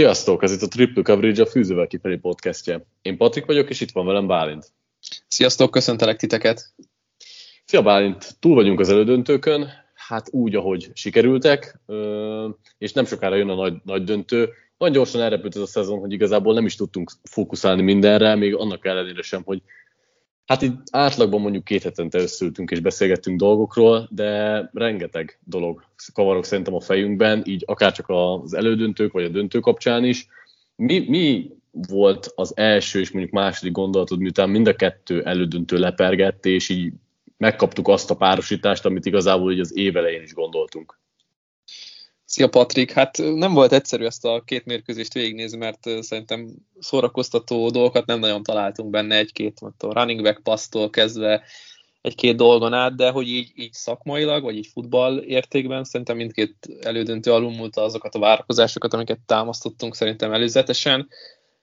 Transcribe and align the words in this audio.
Sziasztok, 0.00 0.42
ez 0.42 0.52
itt 0.52 0.62
a 0.62 0.68
Triple 0.68 1.02
Coverage 1.02 1.42
a 1.42 1.46
Fűzővel 1.46 1.86
kifelé 1.86 2.16
podcastje. 2.16 2.86
Én 3.02 3.16
Patrik 3.16 3.44
vagyok, 3.44 3.70
és 3.70 3.80
itt 3.80 3.90
van 3.90 4.06
velem 4.06 4.26
Bálint. 4.26 4.72
Sziasztok, 5.28 5.70
köszöntelek 5.70 6.16
titeket. 6.16 6.74
Szia 7.64 7.82
Bálint, 7.82 8.36
túl 8.38 8.54
vagyunk 8.54 8.80
az 8.80 8.88
elődöntőkön, 8.88 9.68
hát 9.94 10.28
úgy, 10.30 10.54
ahogy 10.54 10.90
sikerültek, 10.94 11.80
és 12.78 12.92
nem 12.92 13.04
sokára 13.04 13.36
jön 13.36 13.48
a 13.48 13.54
nagy, 13.54 13.74
nagy 13.84 14.04
döntő. 14.04 14.50
Nagyon 14.78 14.94
gyorsan 14.94 15.20
elrepült 15.20 15.56
ez 15.56 15.62
a 15.62 15.66
szezon, 15.66 15.98
hogy 15.98 16.12
igazából 16.12 16.54
nem 16.54 16.66
is 16.66 16.74
tudtunk 16.74 17.10
fókuszálni 17.30 17.82
mindenre, 17.82 18.34
még 18.34 18.54
annak 18.54 18.86
ellenére 18.86 19.22
sem, 19.22 19.42
hogy 19.44 19.62
Hát 20.50 20.62
itt 20.62 20.78
átlagban 20.90 21.40
mondjuk 21.40 21.64
két 21.64 21.82
hetente 21.82 22.18
összültünk 22.18 22.70
és 22.70 22.80
beszélgettünk 22.80 23.38
dolgokról, 23.38 24.08
de 24.10 24.60
rengeteg 24.72 25.38
dolog 25.44 25.84
kavarok 26.12 26.44
szerintem 26.44 26.74
a 26.74 26.80
fejünkben, 26.80 27.42
így 27.46 27.62
akár 27.66 27.92
csak 27.92 28.08
az 28.08 28.54
elődöntők 28.54 29.12
vagy 29.12 29.24
a 29.24 29.28
döntő 29.28 29.58
kapcsán 29.58 30.04
is. 30.04 30.26
Mi, 30.76 31.04
mi 31.08 31.50
volt 31.72 32.32
az 32.34 32.56
első 32.56 33.00
és 33.00 33.10
mondjuk 33.10 33.34
második 33.34 33.72
gondolatod, 33.72 34.18
miután 34.18 34.50
mind 34.50 34.66
a 34.66 34.74
kettő 34.74 35.22
elődöntő 35.22 35.78
lepergett, 35.78 36.46
és 36.46 36.68
így 36.68 36.92
megkaptuk 37.36 37.88
azt 37.88 38.10
a 38.10 38.16
párosítást, 38.16 38.84
amit 38.84 39.06
igazából 39.06 39.52
így 39.52 39.60
az 39.60 39.76
évelején 39.76 40.22
is 40.22 40.34
gondoltunk? 40.34 40.98
Szia 42.30 42.48
Patrik, 42.48 42.92
hát 42.92 43.16
nem 43.18 43.52
volt 43.52 43.72
egyszerű 43.72 44.04
ezt 44.04 44.24
a 44.24 44.42
két 44.44 44.64
mérkőzést 44.64 45.12
végignézni, 45.12 45.58
mert 45.58 46.02
szerintem 46.02 46.48
szórakoztató 46.78 47.70
dolgokat 47.70 48.06
nem 48.06 48.18
nagyon 48.18 48.42
találtunk 48.42 48.90
benne, 48.90 49.16
egy-két 49.16 49.60
a 49.60 49.92
running 49.92 50.22
back 50.22 50.42
passztól 50.42 50.90
kezdve 50.90 51.42
egy-két 52.00 52.36
dolgon 52.36 52.72
át, 52.72 52.96
de 52.96 53.10
hogy 53.10 53.28
így, 53.28 53.52
így 53.54 53.72
szakmailag, 53.72 54.42
vagy 54.42 54.56
így 54.56 54.66
futball 54.66 55.18
értékben 55.18 55.84
szerintem 55.84 56.16
mindkét 56.16 56.54
elődöntő 56.80 57.32
alulmúlta 57.32 57.82
azokat 57.82 58.14
a 58.14 58.18
várakozásokat, 58.18 58.94
amiket 58.94 59.20
támasztottunk 59.26 59.94
szerintem 59.94 60.32
előzetesen. 60.32 61.08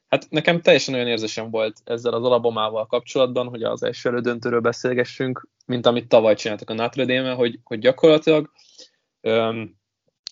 Hát 0.07 0.29
nekem 0.29 0.61
teljesen 0.61 0.93
olyan 0.93 1.07
érzésem 1.07 1.49
volt 1.49 1.77
ezzel 1.83 2.13
az 2.13 2.23
alabomával 2.23 2.85
kapcsolatban, 2.85 3.47
hogy 3.47 3.63
az 3.63 3.83
első 3.83 4.09
elődöntőről 4.09 4.61
beszélgessünk, 4.61 5.47
mint 5.65 5.85
amit 5.85 6.07
tavaly 6.07 6.35
csináltak 6.35 6.69
a 6.69 6.73
Notre 6.73 7.33
hogy, 7.33 7.59
hogy 7.63 7.79
gyakorlatilag 7.79 8.51
öm, 9.21 9.75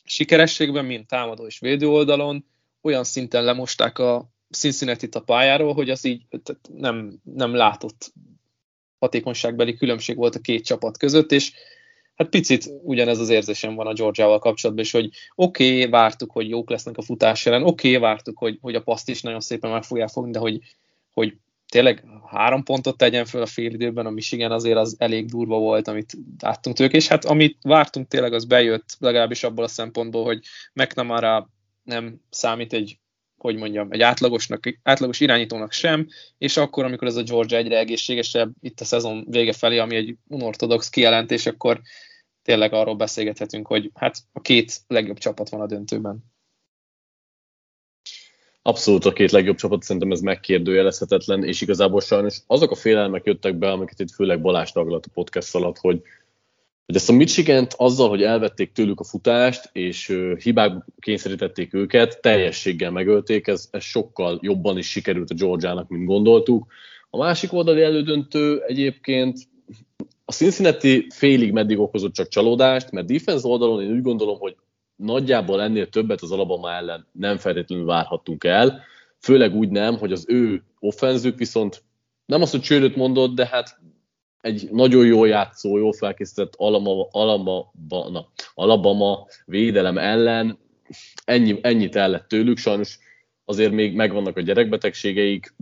sikerességben, 0.05 0.85
mint 0.85 1.07
támadó 1.07 1.45
és 1.45 1.59
védő 1.59 1.87
oldalon 1.87 2.45
olyan 2.81 3.03
szinten 3.03 3.43
lemosták 3.43 3.99
a 3.99 4.29
cincinnati 4.49 5.07
a 5.11 5.19
pályáról, 5.19 5.73
hogy 5.73 5.89
az 5.89 6.05
így 6.05 6.25
nem, 6.73 7.19
nem 7.23 7.53
látott 7.53 8.13
hatékonyságbeli 8.99 9.75
különbség 9.75 10.15
volt 10.15 10.35
a 10.35 10.39
két 10.39 10.65
csapat 10.65 10.97
között, 10.97 11.31
és 11.31 11.51
hát 12.15 12.29
picit 12.29 12.69
ugyanez 12.83 13.19
az 13.19 13.29
érzésem 13.29 13.75
van 13.75 13.87
a 13.87 13.93
Georgiával 13.93 14.39
kapcsolatban 14.39 14.85
is, 14.85 14.91
hogy 14.91 15.09
oké, 15.35 15.77
okay, 15.77 15.89
vártuk, 15.89 16.31
hogy 16.31 16.49
jók 16.49 16.69
lesznek 16.69 16.97
a 16.97 17.01
futás 17.01 17.45
ellen, 17.45 17.63
oké, 17.63 17.87
okay, 17.87 18.01
vártuk, 18.01 18.37
hogy, 18.37 18.57
hogy 18.61 18.75
a 18.75 18.83
paszt 18.83 19.09
is 19.09 19.21
nagyon 19.21 19.39
szépen 19.39 19.71
meg 19.71 19.83
fogják 19.83 20.09
fogni, 20.09 20.31
de 20.31 20.39
hogy, 20.39 20.59
hogy 21.13 21.37
tényleg 21.67 22.03
három 22.27 22.63
pontot 22.63 22.97
tegyen 22.97 23.25
föl 23.25 23.41
a 23.41 23.45
fél 23.45 23.73
időben, 23.73 24.05
a 24.05 24.09
Michigan 24.09 24.51
azért 24.51 24.77
az 24.77 24.95
elég 24.97 25.29
durva 25.29 25.57
volt, 25.57 25.87
amit 25.87 26.13
láttunk 26.39 26.75
tőlük, 26.75 26.93
és 26.93 27.07
hát 27.07 27.25
amit 27.25 27.57
vártunk 27.61 28.07
tényleg, 28.07 28.33
az 28.33 28.45
bejött 28.45 28.95
legalábbis 28.99 29.43
abból 29.43 29.63
a 29.63 29.67
szempontból, 29.67 30.23
hogy 30.23 30.39
McNamara 30.73 31.49
nem 31.83 32.21
számít 32.29 32.73
egy 32.73 32.99
hogy 33.37 33.55
mondjam, 33.55 33.91
egy 33.91 34.01
átlagosnak, 34.01 34.79
átlagos 34.83 35.19
irányítónak 35.19 35.71
sem, 35.71 36.07
és 36.37 36.57
akkor, 36.57 36.85
amikor 36.85 37.07
ez 37.07 37.15
a 37.15 37.23
Georgia 37.23 37.57
egyre 37.57 37.77
egészségesebb 37.77 38.53
itt 38.59 38.79
a 38.79 38.85
szezon 38.85 39.25
vége 39.29 39.53
felé, 39.53 39.77
ami 39.77 39.95
egy 39.95 40.15
unortodox 40.27 40.89
kijelentés, 40.89 41.45
akkor 41.45 41.81
tényleg 42.41 42.73
arról 42.73 42.95
beszélgethetünk, 42.95 43.67
hogy 43.67 43.91
hát 43.93 44.17
a 44.33 44.41
két 44.41 44.81
legjobb 44.87 45.17
csapat 45.17 45.49
van 45.49 45.61
a 45.61 45.65
döntőben. 45.65 46.34
Abszolút 48.67 49.05
a 49.05 49.13
két 49.13 49.31
legjobb 49.31 49.55
csapat, 49.55 49.83
szerintem 49.83 50.11
ez 50.11 50.19
megkérdőjelezhetetlen, 50.19 51.43
és 51.43 51.61
igazából 51.61 52.01
sajnos 52.01 52.37
azok 52.47 52.71
a 52.71 52.75
félelmek 52.75 53.25
jöttek 53.25 53.55
be, 53.55 53.71
amiket 53.71 53.99
itt 53.99 54.11
főleg 54.11 54.41
Balázs 54.41 54.71
taglalt 54.71 55.05
a 55.05 55.11
podcast 55.13 55.55
alatt, 55.55 55.77
hogy, 55.77 56.01
hogy 56.85 56.95
ezt 56.95 57.09
a 57.09 57.13
michigan 57.13 57.67
azzal, 57.75 58.09
hogy 58.09 58.23
elvették 58.23 58.71
tőlük 58.71 58.99
a 58.99 59.03
futást, 59.03 59.69
és 59.73 60.17
hibák 60.39 60.85
kényszerítették 60.99 61.73
őket, 61.73 62.21
teljességgel 62.21 62.91
megölték, 62.91 63.47
ez, 63.47 63.67
ez 63.71 63.83
sokkal 63.83 64.39
jobban 64.41 64.77
is 64.77 64.89
sikerült 64.89 65.29
a 65.29 65.35
Georgiának, 65.35 65.89
mint 65.89 66.05
gondoltuk. 66.05 66.65
A 67.09 67.17
másik 67.17 67.53
oldali 67.53 67.81
elődöntő 67.81 68.63
egyébként 68.67 69.37
a 70.25 70.31
Cincinnati 70.31 71.07
félig 71.09 71.51
meddig 71.51 71.79
okozott 71.79 72.13
csak 72.13 72.27
csalódást, 72.27 72.91
mert 72.91 73.07
defense 73.07 73.47
oldalon 73.47 73.83
én 73.83 73.91
úgy 73.91 74.01
gondolom, 74.01 74.39
hogy 74.39 74.55
nagyjából 74.95 75.61
ennél 75.61 75.89
többet 75.89 76.21
az 76.21 76.31
Alabama 76.31 76.71
ellen 76.71 77.07
nem 77.11 77.37
feltétlenül 77.37 77.85
várhattunk 77.85 78.43
el, 78.43 78.83
főleg 79.19 79.55
úgy 79.55 79.69
nem, 79.69 79.97
hogy 79.97 80.11
az 80.11 80.25
ő 80.27 80.63
offenzők 80.79 81.37
viszont 81.37 81.83
nem 82.25 82.41
azt, 82.41 82.51
hogy 82.51 82.61
csődöt 82.61 82.95
mondott, 82.95 83.35
de 83.35 83.47
hát 83.47 83.79
egy 84.41 84.67
nagyon 84.71 85.05
jól 85.05 85.27
játszó, 85.27 85.77
jól 85.77 85.93
felkészített 85.93 86.53
Alabama, 86.55 87.07
Alabama, 87.11 87.71
na, 87.89 88.31
Alabama 88.53 89.27
védelem 89.45 89.97
ellen 89.97 90.57
ennyi, 91.25 91.59
ennyit 91.61 91.95
el 91.95 92.09
lett 92.09 92.27
tőlük, 92.27 92.57
sajnos 92.57 92.99
azért 93.45 93.71
még 93.71 93.95
megvannak 93.95 94.37
a 94.37 94.41
gyerekbetegségeik, 94.41 95.55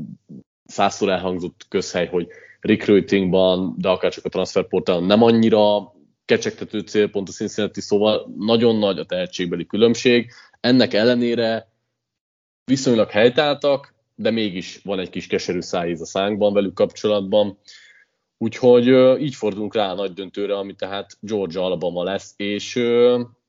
százszor 0.66 1.10
elhangzott 1.10 1.66
közhely, 1.70 2.08
hogy 2.08 2.28
recruitingban, 2.60 3.76
de 3.78 3.90
akár 3.90 4.12
csak 4.12 4.26
a 4.26 4.30
transferportálon 4.30 5.04
nem 5.04 5.24
annyira 5.24 5.94
kecsegtető 6.26 6.80
célpont 6.80 7.30
a 7.30 7.32
Cincinnati, 7.32 7.82
szóval 7.82 8.34
nagyon 8.38 8.76
nagy 8.76 9.00
a 9.00 9.06
tehetségbeli 9.06 9.66
különbség. 9.66 10.32
Ennek 10.60 10.94
ellenére 10.94 11.72
viszonylag 12.66 13.10
helytáltak, 13.10 13.94
de 14.16 14.32
mégis 14.32 14.80
van 14.84 15.00
egy 15.00 15.10
kis 15.10 15.28
keserű 15.28 15.60
szájíz 15.60 16.02
a 16.02 16.06
szánkban 16.06 16.54
velük 16.54 16.74
kapcsolatban. 16.74 17.58
Úgyhogy 18.38 18.88
így 19.22 19.36
fordulunk 19.36 19.76
rá 19.76 19.92
a 19.92 19.96
nagy 19.96 20.14
döntőre, 20.14 20.58
ami 20.58 20.74
tehát 20.74 21.18
Georgia 21.20 21.66
Alabama 21.66 22.04
lesz, 22.04 22.34
és 22.38 22.76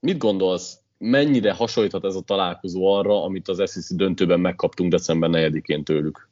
mit 0.00 0.18
gondolsz, 0.18 0.78
mennyire 0.98 1.52
hasonlíthat 1.52 2.04
ez 2.04 2.14
a 2.14 2.20
találkozó 2.20 2.94
arra, 2.94 3.22
amit 3.22 3.48
az 3.48 3.56
SEC 3.56 3.94
döntőben 3.94 4.40
megkaptunk 4.40 4.90
december 4.90 5.30
4-én 5.32 5.84
tőlük? 5.84 6.28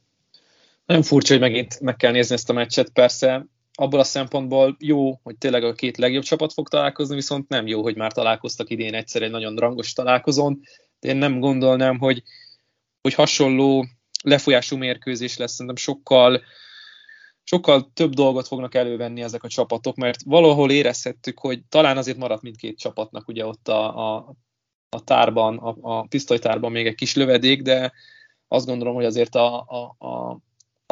Nagyon 0.85 1.03
furcsa, 1.03 1.33
hogy 1.33 1.41
megint 1.41 1.79
meg 1.79 1.95
kell 1.95 2.11
nézni 2.11 2.35
ezt 2.35 2.49
a 2.49 2.53
meccset. 2.53 2.89
Persze 2.89 3.45
abból 3.75 3.99
a 3.99 4.03
szempontból 4.03 4.75
jó, 4.79 5.19
hogy 5.23 5.37
tényleg 5.37 5.63
a 5.63 5.73
két 5.73 5.97
legjobb 5.97 6.23
csapat 6.23 6.53
fog 6.53 6.69
találkozni, 6.69 7.15
viszont 7.15 7.49
nem 7.49 7.67
jó, 7.67 7.81
hogy 7.81 7.95
már 7.95 8.11
találkoztak 8.11 8.69
idén 8.69 8.93
egyszer 8.93 9.21
egy 9.21 9.31
nagyon 9.31 9.55
rangos 9.55 9.93
találkozón. 9.93 10.61
De 10.99 11.09
én 11.09 11.15
nem 11.15 11.39
gondolnám, 11.39 11.97
hogy, 11.97 12.23
hogy 13.01 13.13
hasonló 13.13 13.85
lefolyású 14.23 14.77
mérkőzés 14.77 15.37
lesz, 15.37 15.51
szerintem 15.51 15.75
sokkal, 15.75 16.41
sokkal 17.43 17.91
több 17.93 18.13
dolgot 18.13 18.47
fognak 18.47 18.75
elővenni 18.75 19.21
ezek 19.21 19.43
a 19.43 19.47
csapatok, 19.47 19.95
mert 19.95 20.21
valahol 20.25 20.71
érezhettük, 20.71 21.39
hogy 21.39 21.61
talán 21.69 21.97
azért 21.97 22.17
maradt 22.17 22.41
mindkét 22.41 22.79
csapatnak 22.79 23.27
ugye 23.27 23.45
ott 23.45 23.67
a, 23.67 24.15
a, 24.15 24.35
a 24.89 25.03
tárban, 25.03 25.57
a, 25.57 25.75
a 25.81 26.01
pisztolytárban 26.01 26.71
még 26.71 26.87
egy 26.87 26.95
kis 26.95 27.15
lövedék, 27.15 27.61
de 27.61 27.91
azt 28.47 28.65
gondolom, 28.65 28.95
hogy 28.95 29.05
azért 29.05 29.35
a, 29.35 29.59
a, 29.59 30.05
a 30.07 30.39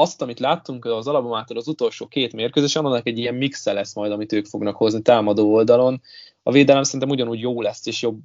azt, 0.01 0.22
amit 0.22 0.39
láttunk 0.39 0.85
az 0.85 1.07
Alabamától 1.07 1.57
az 1.57 1.67
utolsó 1.67 2.07
két 2.07 2.34
mérkőzésen, 2.34 2.85
annak 2.85 3.07
egy 3.07 3.17
ilyen 3.17 3.35
mixe 3.35 3.73
lesz 3.73 3.95
majd, 3.95 4.12
amit 4.12 4.34
ők 4.34 4.45
fognak 4.45 4.75
hozni 4.75 5.01
támadó 5.01 5.53
oldalon. 5.53 6.01
A 6.44 6.51
védelem 6.51 6.84
szerintem 6.84 7.09
ugyanúgy 7.09 7.39
jó 7.39 7.62
lesz, 7.62 7.85
és 7.85 8.01
jobb, 8.01 8.19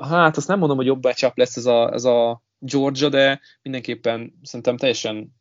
hát 0.00 0.36
azt 0.36 0.48
nem 0.48 0.58
mondom, 0.58 0.76
hogy 0.76 0.86
jobb 0.86 1.00
becsap 1.00 1.36
lesz 1.36 1.56
ez 1.56 1.66
a, 1.66 1.92
ez 1.92 2.04
a 2.04 2.42
Georgia, 2.58 3.08
de 3.08 3.40
mindenképpen 3.62 4.38
szerintem 4.42 4.76
teljesen 4.76 5.36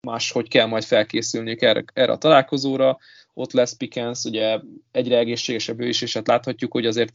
más, 0.00 0.30
hogy 0.30 0.48
kell 0.48 0.66
majd 0.66 0.84
felkészülniük 0.84 1.62
erre, 1.62 1.84
erre 1.92 2.12
a 2.12 2.18
találkozóra. 2.18 2.98
Ott 3.34 3.52
lesz 3.52 3.76
Pickens, 3.76 4.24
ugye 4.24 4.60
egyre 4.90 5.18
egészségesebb 5.18 5.80
ő 5.80 5.88
is, 5.88 6.02
és 6.02 6.14
hát 6.14 6.26
láthatjuk, 6.26 6.72
hogy 6.72 6.86
azért 6.86 7.14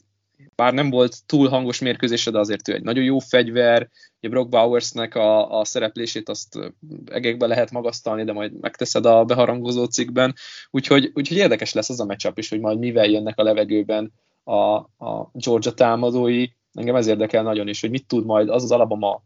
bár 0.55 0.73
nem 0.73 0.89
volt 0.89 1.25
túl 1.25 1.47
hangos 1.47 1.79
mérkőzése, 1.79 2.31
de 2.31 2.39
azért 2.39 2.67
ő 2.67 2.73
egy 2.73 2.83
nagyon 2.83 3.03
jó 3.03 3.19
fegyver. 3.19 3.89
Ugye 4.19 4.29
Brock 4.29 4.49
Bowersnek 4.49 5.15
a, 5.15 5.59
a 5.59 5.65
szereplését 5.65 6.29
azt 6.29 6.73
egekbe 7.05 7.47
lehet 7.47 7.71
magasztalni, 7.71 8.23
de 8.23 8.33
majd 8.33 8.59
megteszed 8.59 9.05
a 9.05 9.25
beharangozó 9.25 9.85
cikkben. 9.85 10.33
Úgyhogy, 10.71 11.11
úgyhogy 11.13 11.37
érdekes 11.37 11.73
lesz 11.73 11.89
az 11.89 11.99
a 11.99 12.05
meccsap 12.05 12.37
is, 12.37 12.49
hogy 12.49 12.59
majd 12.59 12.79
mivel 12.79 13.05
jönnek 13.05 13.37
a 13.37 13.43
levegőben 13.43 14.13
a, 14.43 14.75
a 15.05 15.29
Georgia 15.33 15.71
támadói. 15.71 16.47
Engem 16.73 16.95
ez 16.95 17.07
érdekel 17.07 17.43
nagyon 17.43 17.67
is, 17.67 17.81
hogy 17.81 17.89
mit 17.89 18.07
tud 18.07 18.25
majd 18.25 18.49
az 18.49 18.63
az 18.63 18.71
Alabama 18.71 19.23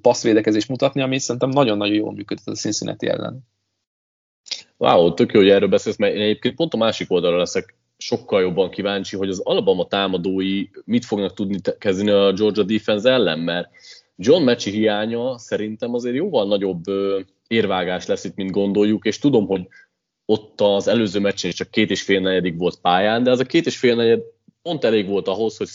passzvédekezés 0.00 0.66
mutatni, 0.66 1.00
ami 1.00 1.18
szerintem 1.18 1.48
nagyon-nagyon 1.48 1.94
jól 1.94 2.12
működött 2.12 2.46
a 2.46 2.54
Cincinnati 2.54 3.06
ellen. 3.06 3.46
Wow, 4.76 5.14
tök 5.14 5.32
jó, 5.32 5.40
hogy 5.40 5.48
erről 5.48 5.68
beszélsz, 5.68 5.96
mert 5.96 6.14
én 6.14 6.20
egyébként 6.20 6.54
pont 6.54 6.74
a 6.74 6.76
másik 6.76 7.10
oldalra 7.10 7.36
leszek 7.36 7.76
sokkal 7.96 8.40
jobban 8.40 8.70
kíváncsi, 8.70 9.16
hogy 9.16 9.28
az 9.28 9.40
Alabama 9.40 9.86
támadói 9.86 10.66
mit 10.84 11.04
fognak 11.04 11.34
tudni 11.34 11.60
kezdeni 11.78 12.10
a 12.10 12.32
Georgia 12.32 12.62
defense 12.62 13.10
ellen, 13.10 13.38
mert 13.38 13.68
John 14.16 14.42
Mecsi 14.42 14.70
hiánya 14.70 15.38
szerintem 15.38 15.94
azért 15.94 16.14
jóval 16.14 16.46
nagyobb 16.46 16.82
érvágás 17.46 18.06
lesz 18.06 18.24
itt, 18.24 18.34
mint 18.34 18.50
gondoljuk, 18.50 19.04
és 19.04 19.18
tudom, 19.18 19.46
hogy 19.46 19.68
ott 20.24 20.60
az 20.60 20.88
előző 20.88 21.20
meccsen 21.20 21.50
csak 21.50 21.70
két 21.70 21.90
és 21.90 22.02
fél 22.02 22.20
negyedik 22.20 22.56
volt 22.56 22.80
pályán, 22.80 23.22
de 23.22 23.30
az 23.30 23.38
a 23.38 23.44
két 23.44 23.66
és 23.66 23.78
fél 23.78 23.94
negyed 23.94 24.20
pont 24.62 24.84
elég 24.84 25.08
volt 25.08 25.28
ahhoz, 25.28 25.56
hogy 25.56 25.68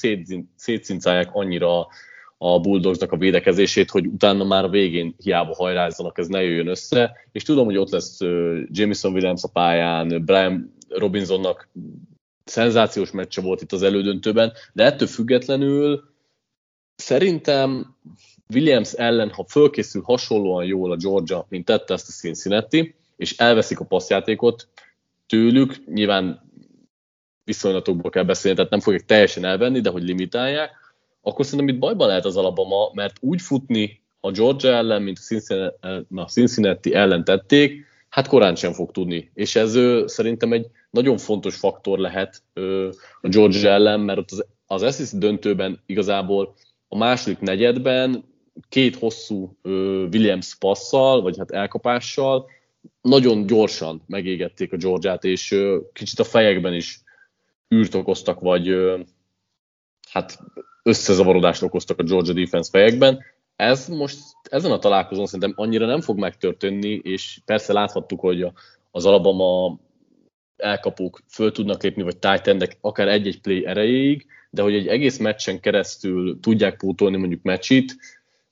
szétszincálják 0.55 1.29
annyira 1.33 1.87
a 2.41 2.59
Bulldogsnak 2.59 3.11
a 3.11 3.17
védekezését, 3.17 3.89
hogy 3.89 4.05
utána 4.05 4.43
már 4.43 4.63
a 4.63 4.69
végén 4.69 5.15
hiába 5.17 5.55
hajrázzanak, 5.55 6.17
ez 6.17 6.27
ne 6.27 6.41
jöjjön 6.41 6.67
össze, 6.67 7.15
és 7.31 7.43
tudom, 7.43 7.65
hogy 7.65 7.77
ott 7.77 7.89
lesz 7.89 8.19
Jameson 8.65 9.13
Williams 9.13 9.43
a 9.43 9.47
pályán, 9.47 10.25
Brian 10.25 10.73
Robinsonnak 10.89 11.69
szenzációs 12.45 13.11
meccse 13.11 13.41
volt 13.41 13.61
itt 13.61 13.71
az 13.71 13.81
elődöntőben, 13.81 14.51
de 14.73 14.83
ettől 14.83 15.07
függetlenül 15.07 16.03
szerintem 16.95 17.95
Williams 18.53 18.93
ellen, 18.93 19.29
ha 19.29 19.45
fölkészül 19.49 20.01
hasonlóan 20.01 20.65
jól 20.65 20.91
a 20.91 20.95
Georgia, 20.95 21.45
mint 21.49 21.65
tette 21.65 21.93
ezt 21.93 22.09
a 22.09 22.11
Cincinnati, 22.11 22.95
és 23.15 23.37
elveszik 23.37 23.79
a 23.79 23.85
passzjátékot 23.85 24.67
tőlük, 25.27 25.85
nyilván 25.85 26.51
viszonylatokból 27.43 28.11
kell 28.11 28.23
beszélni, 28.23 28.55
tehát 28.55 28.71
nem 28.71 28.79
fogják 28.79 29.05
teljesen 29.05 29.45
elvenni, 29.45 29.79
de 29.79 29.89
hogy 29.89 30.03
limitálják, 30.03 30.78
akkor 31.21 31.45
szerintem 31.45 31.75
itt 31.75 31.81
bajban 31.81 32.07
lehet 32.07 32.25
az 32.25 32.37
Alabama, 32.37 32.91
mert 32.93 33.17
úgy 33.19 33.41
futni 33.41 34.01
a 34.19 34.31
Georgia 34.31 34.71
ellen, 34.71 35.01
mint 35.01 35.17
a 35.17 35.21
Cincinnati, 35.21 36.05
na, 36.07 36.25
Cincinnati 36.25 36.93
ellen 36.93 37.23
tették, 37.23 37.85
hát 38.09 38.27
korán 38.27 38.55
sem 38.55 38.73
fog 38.73 38.91
tudni. 38.91 39.31
És 39.33 39.55
ez 39.55 39.75
ő, 39.75 40.07
szerintem 40.07 40.53
egy 40.53 40.67
nagyon 40.89 41.17
fontos 41.17 41.55
faktor 41.55 41.99
lehet 41.99 42.43
ö, 42.53 42.89
a 43.21 43.27
Georgia 43.27 43.69
ellen, 43.69 43.99
mert 43.99 44.19
ott 44.19 44.31
az, 44.31 44.45
az 44.67 44.95
SEC 44.95 45.13
döntőben 45.13 45.79
igazából 45.85 46.53
a 46.87 46.97
második 46.97 47.39
negyedben 47.39 48.23
két 48.69 48.95
hosszú 48.95 49.57
ö, 49.61 50.05
Williams 50.11 50.55
passzal, 50.55 51.21
vagy 51.21 51.37
hát 51.37 51.51
elkapással 51.51 52.45
nagyon 53.01 53.45
gyorsan 53.45 54.03
megégették 54.07 54.73
a 54.73 54.77
Georgiát, 54.77 55.23
és 55.23 55.51
ö, 55.51 55.77
kicsit 55.93 56.19
a 56.19 56.23
fejekben 56.23 56.73
is 56.73 57.01
űrt 57.75 57.95
okoztak, 57.95 58.39
vagy 58.39 58.69
ö, 58.69 58.99
hát 60.11 60.39
összezavarodást 60.89 61.61
okoztak 61.61 61.99
a 61.99 62.03
Georgia 62.03 62.33
defense 62.33 62.69
fejekben. 62.69 63.19
Ez 63.55 63.87
most 63.87 64.19
ezen 64.43 64.71
a 64.71 64.79
találkozón 64.79 65.25
szerintem 65.25 65.53
annyira 65.55 65.85
nem 65.85 66.01
fog 66.01 66.17
megtörténni, 66.17 66.99
és 67.03 67.39
persze 67.45 67.73
láthattuk, 67.73 68.19
hogy 68.19 68.47
az 68.91 69.05
Alabama 69.05 69.79
elkapók 70.57 71.21
föl 71.27 71.51
tudnak 71.51 71.83
lépni, 71.83 72.03
vagy 72.03 72.17
tight 72.17 72.77
akár 72.81 73.07
egy-egy 73.07 73.41
play 73.41 73.65
erejéig, 73.65 74.25
de 74.49 74.61
hogy 74.61 74.73
egy 74.73 74.87
egész 74.87 75.17
meccsen 75.17 75.59
keresztül 75.59 76.39
tudják 76.39 76.77
pótolni 76.77 77.17
mondjuk 77.17 77.41
meccsit, 77.41 77.95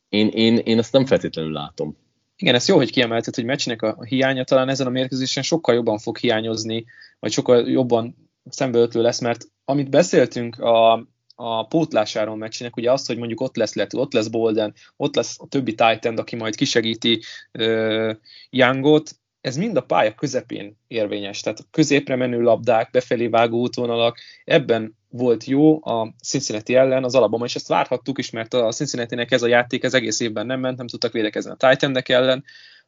én, 0.09 0.27
én, 0.27 0.57
én 0.57 0.77
ezt 0.77 0.93
nem 0.93 1.05
feltétlenül 1.05 1.51
látom. 1.51 1.97
Igen, 2.37 2.55
ez 2.55 2.67
jó, 2.67 2.75
hogy 2.75 2.91
kiemelted, 2.91 3.35
hogy 3.35 3.45
meccsnek 3.45 3.81
a 3.81 4.03
hiánya 4.03 4.43
talán 4.43 4.69
ezen 4.69 4.87
a 4.87 4.89
mérkőzésen 4.89 5.43
sokkal 5.43 5.75
jobban 5.75 5.97
fog 5.97 6.17
hiányozni, 6.17 6.85
vagy 7.19 7.31
sokkal 7.31 7.69
jobban 7.69 8.29
szembeötlő 8.49 9.01
lesz, 9.01 9.19
mert 9.19 9.47
amit 9.65 9.89
beszéltünk 9.89 10.59
a, 10.59 11.07
a 11.39 11.67
pótlásáról 11.67 12.35
meccsének, 12.35 12.75
ugye 12.75 12.91
az, 12.91 13.05
hogy 13.05 13.17
mondjuk 13.17 13.41
ott 13.41 13.55
lesz 13.55 13.73
Letu, 13.73 13.99
ott 13.99 14.13
lesz 14.13 14.27
Bolden, 14.27 14.73
ott 14.95 15.15
lesz 15.15 15.35
a 15.39 15.47
többi 15.47 15.75
Titan, 15.75 16.17
aki 16.17 16.35
majd 16.35 16.55
kisegíti 16.55 17.21
uh, 17.59 18.15
Youngot, 18.49 19.11
ez 19.41 19.57
mind 19.57 19.77
a 19.77 19.81
pálya 19.81 20.13
közepén 20.13 20.77
érvényes, 20.87 21.39
tehát 21.39 21.67
középre 21.71 22.15
menő 22.15 22.41
labdák, 22.41 22.89
befelé 22.91 23.27
vágó 23.27 23.59
útvonalak, 23.59 24.17
ebben 24.43 24.95
volt 25.09 25.43
jó 25.43 25.85
a 25.85 26.13
Cincinnati 26.23 26.75
ellen 26.75 27.03
az 27.03 27.15
alapban, 27.15 27.43
és 27.43 27.55
ezt 27.55 27.67
várhattuk 27.67 28.17
is, 28.17 28.29
mert 28.29 28.53
a 28.53 28.71
Cincinnati-nek 28.71 29.31
ez 29.31 29.43
a 29.43 29.47
játék 29.47 29.83
az 29.83 29.93
egész 29.93 30.19
évben 30.19 30.45
nem 30.45 30.59
ment, 30.59 30.77
nem 30.77 30.87
tudtak 30.87 31.11
védekezni 31.11 31.51
a 31.51 31.69
titan 31.69 32.01
ellen, 32.05 32.43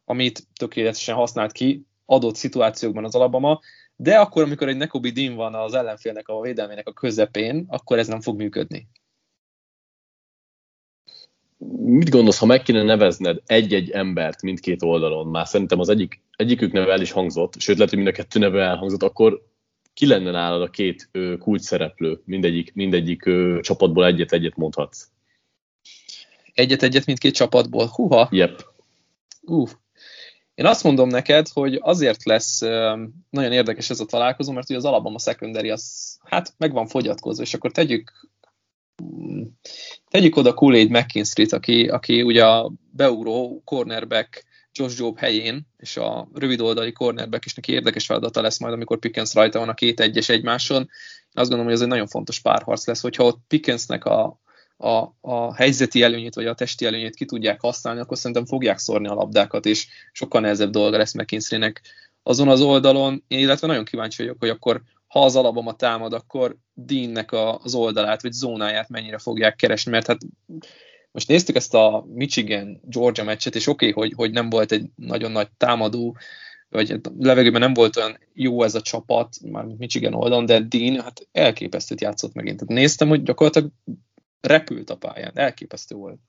amit 0.06 0.48
tökéletesen 0.56 1.16
használt 1.16 1.52
ki 1.52 1.86
adott 2.10 2.36
szituációkban 2.36 3.04
az 3.04 3.16
Alabama, 3.16 3.60
de 3.96 4.18
akkor, 4.18 4.44
amikor 4.44 4.68
egy 4.68 4.78
Nekobi 4.78 5.10
Dean 5.10 5.36
van 5.36 5.56
az 5.56 5.74
ellenfélnek 5.74 6.28
a 6.28 6.42
védelmének 6.42 6.88
a 6.88 6.94
közepén, 6.94 7.66
akkor 7.68 7.98
ez 7.98 8.08
nem 8.08 8.22
fog 8.22 8.38
működni. 8.38 8.88
Mit 11.78 12.10
gondolsz, 12.10 12.40
ha 12.40 12.46
meg 12.46 12.62
kéne 12.62 12.84
nevezned 12.84 13.42
egy-egy 13.46 13.90
embert 13.90 14.42
mindkét 14.42 14.84
oldalon, 14.84 15.28
már 15.28 15.48
szerintem 15.48 15.80
az 15.80 15.90
egyik, 15.90 16.22
egyikük 16.36 16.72
neve 16.72 16.92
el 16.92 17.02
is 17.02 17.12
hangzott, 17.12 17.60
sőt 17.60 17.76
lehet, 17.76 17.90
hogy 17.90 18.04
mind 18.04 18.14
a 18.14 18.18
kettő 18.18 18.40
neve 18.40 18.64
elhangzott, 18.64 19.04
akkor 19.04 19.48
ki 19.94 20.08
lenne 20.08 20.32
nálad 20.32 20.62
a 20.62 20.70
két 20.70 21.10
kulcs 21.40 21.62
szereplő? 21.62 22.22
Mindegyik, 22.26 22.74
mindegyik 22.74 23.26
ö, 23.26 23.60
csapatból 23.62 24.06
egyet-egyet 24.06 24.56
mondhatsz. 24.56 25.08
Egyet-egyet 26.54 27.06
mindkét 27.06 27.34
csapatból? 27.34 27.88
Huha! 27.88 28.28
Yep. 28.32 28.66
Uh, 29.42 29.70
én 30.60 30.66
azt 30.66 30.84
mondom 30.84 31.10
neked, 31.10 31.48
hogy 31.48 31.80
azért 31.82 32.24
lesz 32.24 32.60
nagyon 33.30 33.52
érdekes 33.52 33.90
ez 33.90 34.00
a 34.00 34.06
találkozó, 34.06 34.52
mert 34.52 34.70
ugye 34.70 34.78
az 34.78 34.86
Alabama 34.86 35.20
secondary 35.20 35.70
az 35.70 36.18
hát 36.24 36.54
meg 36.58 36.72
van 36.72 36.88
fogyatkozva, 36.88 37.44
és 37.44 37.54
akkor 37.54 37.72
tegyük 37.72 38.30
tegyük 40.10 40.36
oda 40.36 40.54
Kool-Aid 40.54 40.90
McKinstry-t, 40.90 41.52
aki, 41.52 41.88
aki 41.88 42.22
ugye 42.22 42.46
a 42.46 42.72
beugró 42.92 43.62
cornerback 43.66 44.44
Josh 44.72 45.00
Job 45.00 45.18
helyén, 45.18 45.68
és 45.78 45.98
a 45.98 46.28
rövid 46.34 46.62
oldali 46.62 46.92
cornerback 46.92 47.46
is 47.46 47.54
neki 47.54 47.72
érdekes 47.72 48.06
feladata 48.06 48.42
lesz 48.42 48.60
majd, 48.60 48.74
amikor 48.74 49.00
Pickens 49.00 49.34
rajta 49.34 49.60
van 49.60 49.70
a 49.70 49.74
két 49.74 50.00
egyes 50.00 50.30
egymáson. 50.30 50.90
Azt 51.32 51.50
gondolom, 51.50 51.66
hogy 51.66 51.74
ez 51.74 51.82
egy 51.82 51.88
nagyon 51.88 52.08
fontos 52.08 52.40
párharc 52.40 52.88
lesz, 52.88 53.02
hogyha 53.02 53.24
ott 53.24 53.40
Pickensnek 53.48 54.06
a, 54.06 54.40
a, 54.82 55.16
a 55.22 55.56
helyzeti 55.56 56.02
előnyét, 56.02 56.36
vagy 56.36 56.46
a 56.46 56.54
testi 56.54 56.86
előnyét 56.86 57.16
ki 57.16 57.26
tudják 57.26 57.62
használni, 57.62 58.00
akkor 58.00 58.18
szerintem 58.18 58.46
fogják 58.46 58.78
szórni 58.78 59.08
a 59.08 59.14
labdákat, 59.14 59.66
és 59.66 59.88
sokkal 60.12 60.42
nehezebb 60.42 60.70
dolga 60.70 60.98
lesz 60.98 61.14
McKinstrynek 61.14 61.82
azon 62.24 62.48
az 62.48 62.62
oldalon, 62.62 63.24
illetve 63.28 63.68
nagyon 63.68 63.86
kíváncsi 63.86 64.22
vagyok, 64.22 64.38
hogy 64.40 64.50
akkor 64.50 64.82
ha 65.08 65.24
az 65.26 65.36
Alabama 65.36 65.76
támad, 65.76 66.14
akkor 66.14 66.58
Deannek 66.74 67.32
az 67.64 67.76
oldalát, 67.76 68.22
vagy 68.22 68.32
zónáját 68.32 68.90
mennyire 68.90 69.18
fogják 69.18 69.56
keresni, 69.56 69.92
mert 69.92 70.08
hát 70.08 70.18
most 71.12 71.28
néztük 71.28 71.56
ezt 71.56 71.74
a 71.74 72.06
Michigan-Georgia 72.14 73.24
meccset, 73.24 73.56
és 73.56 73.68
oké, 73.68 73.90
okay, 73.90 74.08
hogy, 74.08 74.14
hogy 74.16 74.32
nem 74.32 74.50
volt 74.50 74.72
egy 74.72 74.86
nagyon 74.96 75.32
nagy 75.32 75.48
támadó, 75.58 76.18
vagy 76.70 76.96
levegőben 77.20 77.62
nem 77.62 77.74
volt 77.74 77.98
olyan 77.98 78.20
jó 78.34 78.64
ez 78.64 78.76
a 78.76 78.82
csapat, 78.82 79.36
már 79.52 79.66
Michigan 79.66 80.14
oldalon, 80.14 80.46
de 80.46 80.60
Dean 80.60 81.02
hát 81.02 81.28
elképesztőt 81.32 82.02
játszott 82.02 82.34
megint. 82.34 82.60
Tehát 82.60 82.74
néztem, 82.74 83.08
hogy 83.08 83.24
gyakorlatilag 83.24 83.72
repült 84.42 84.90
a 84.90 84.98
pályán, 84.98 85.32
elképesztő 85.34 85.96
volt. 85.96 86.20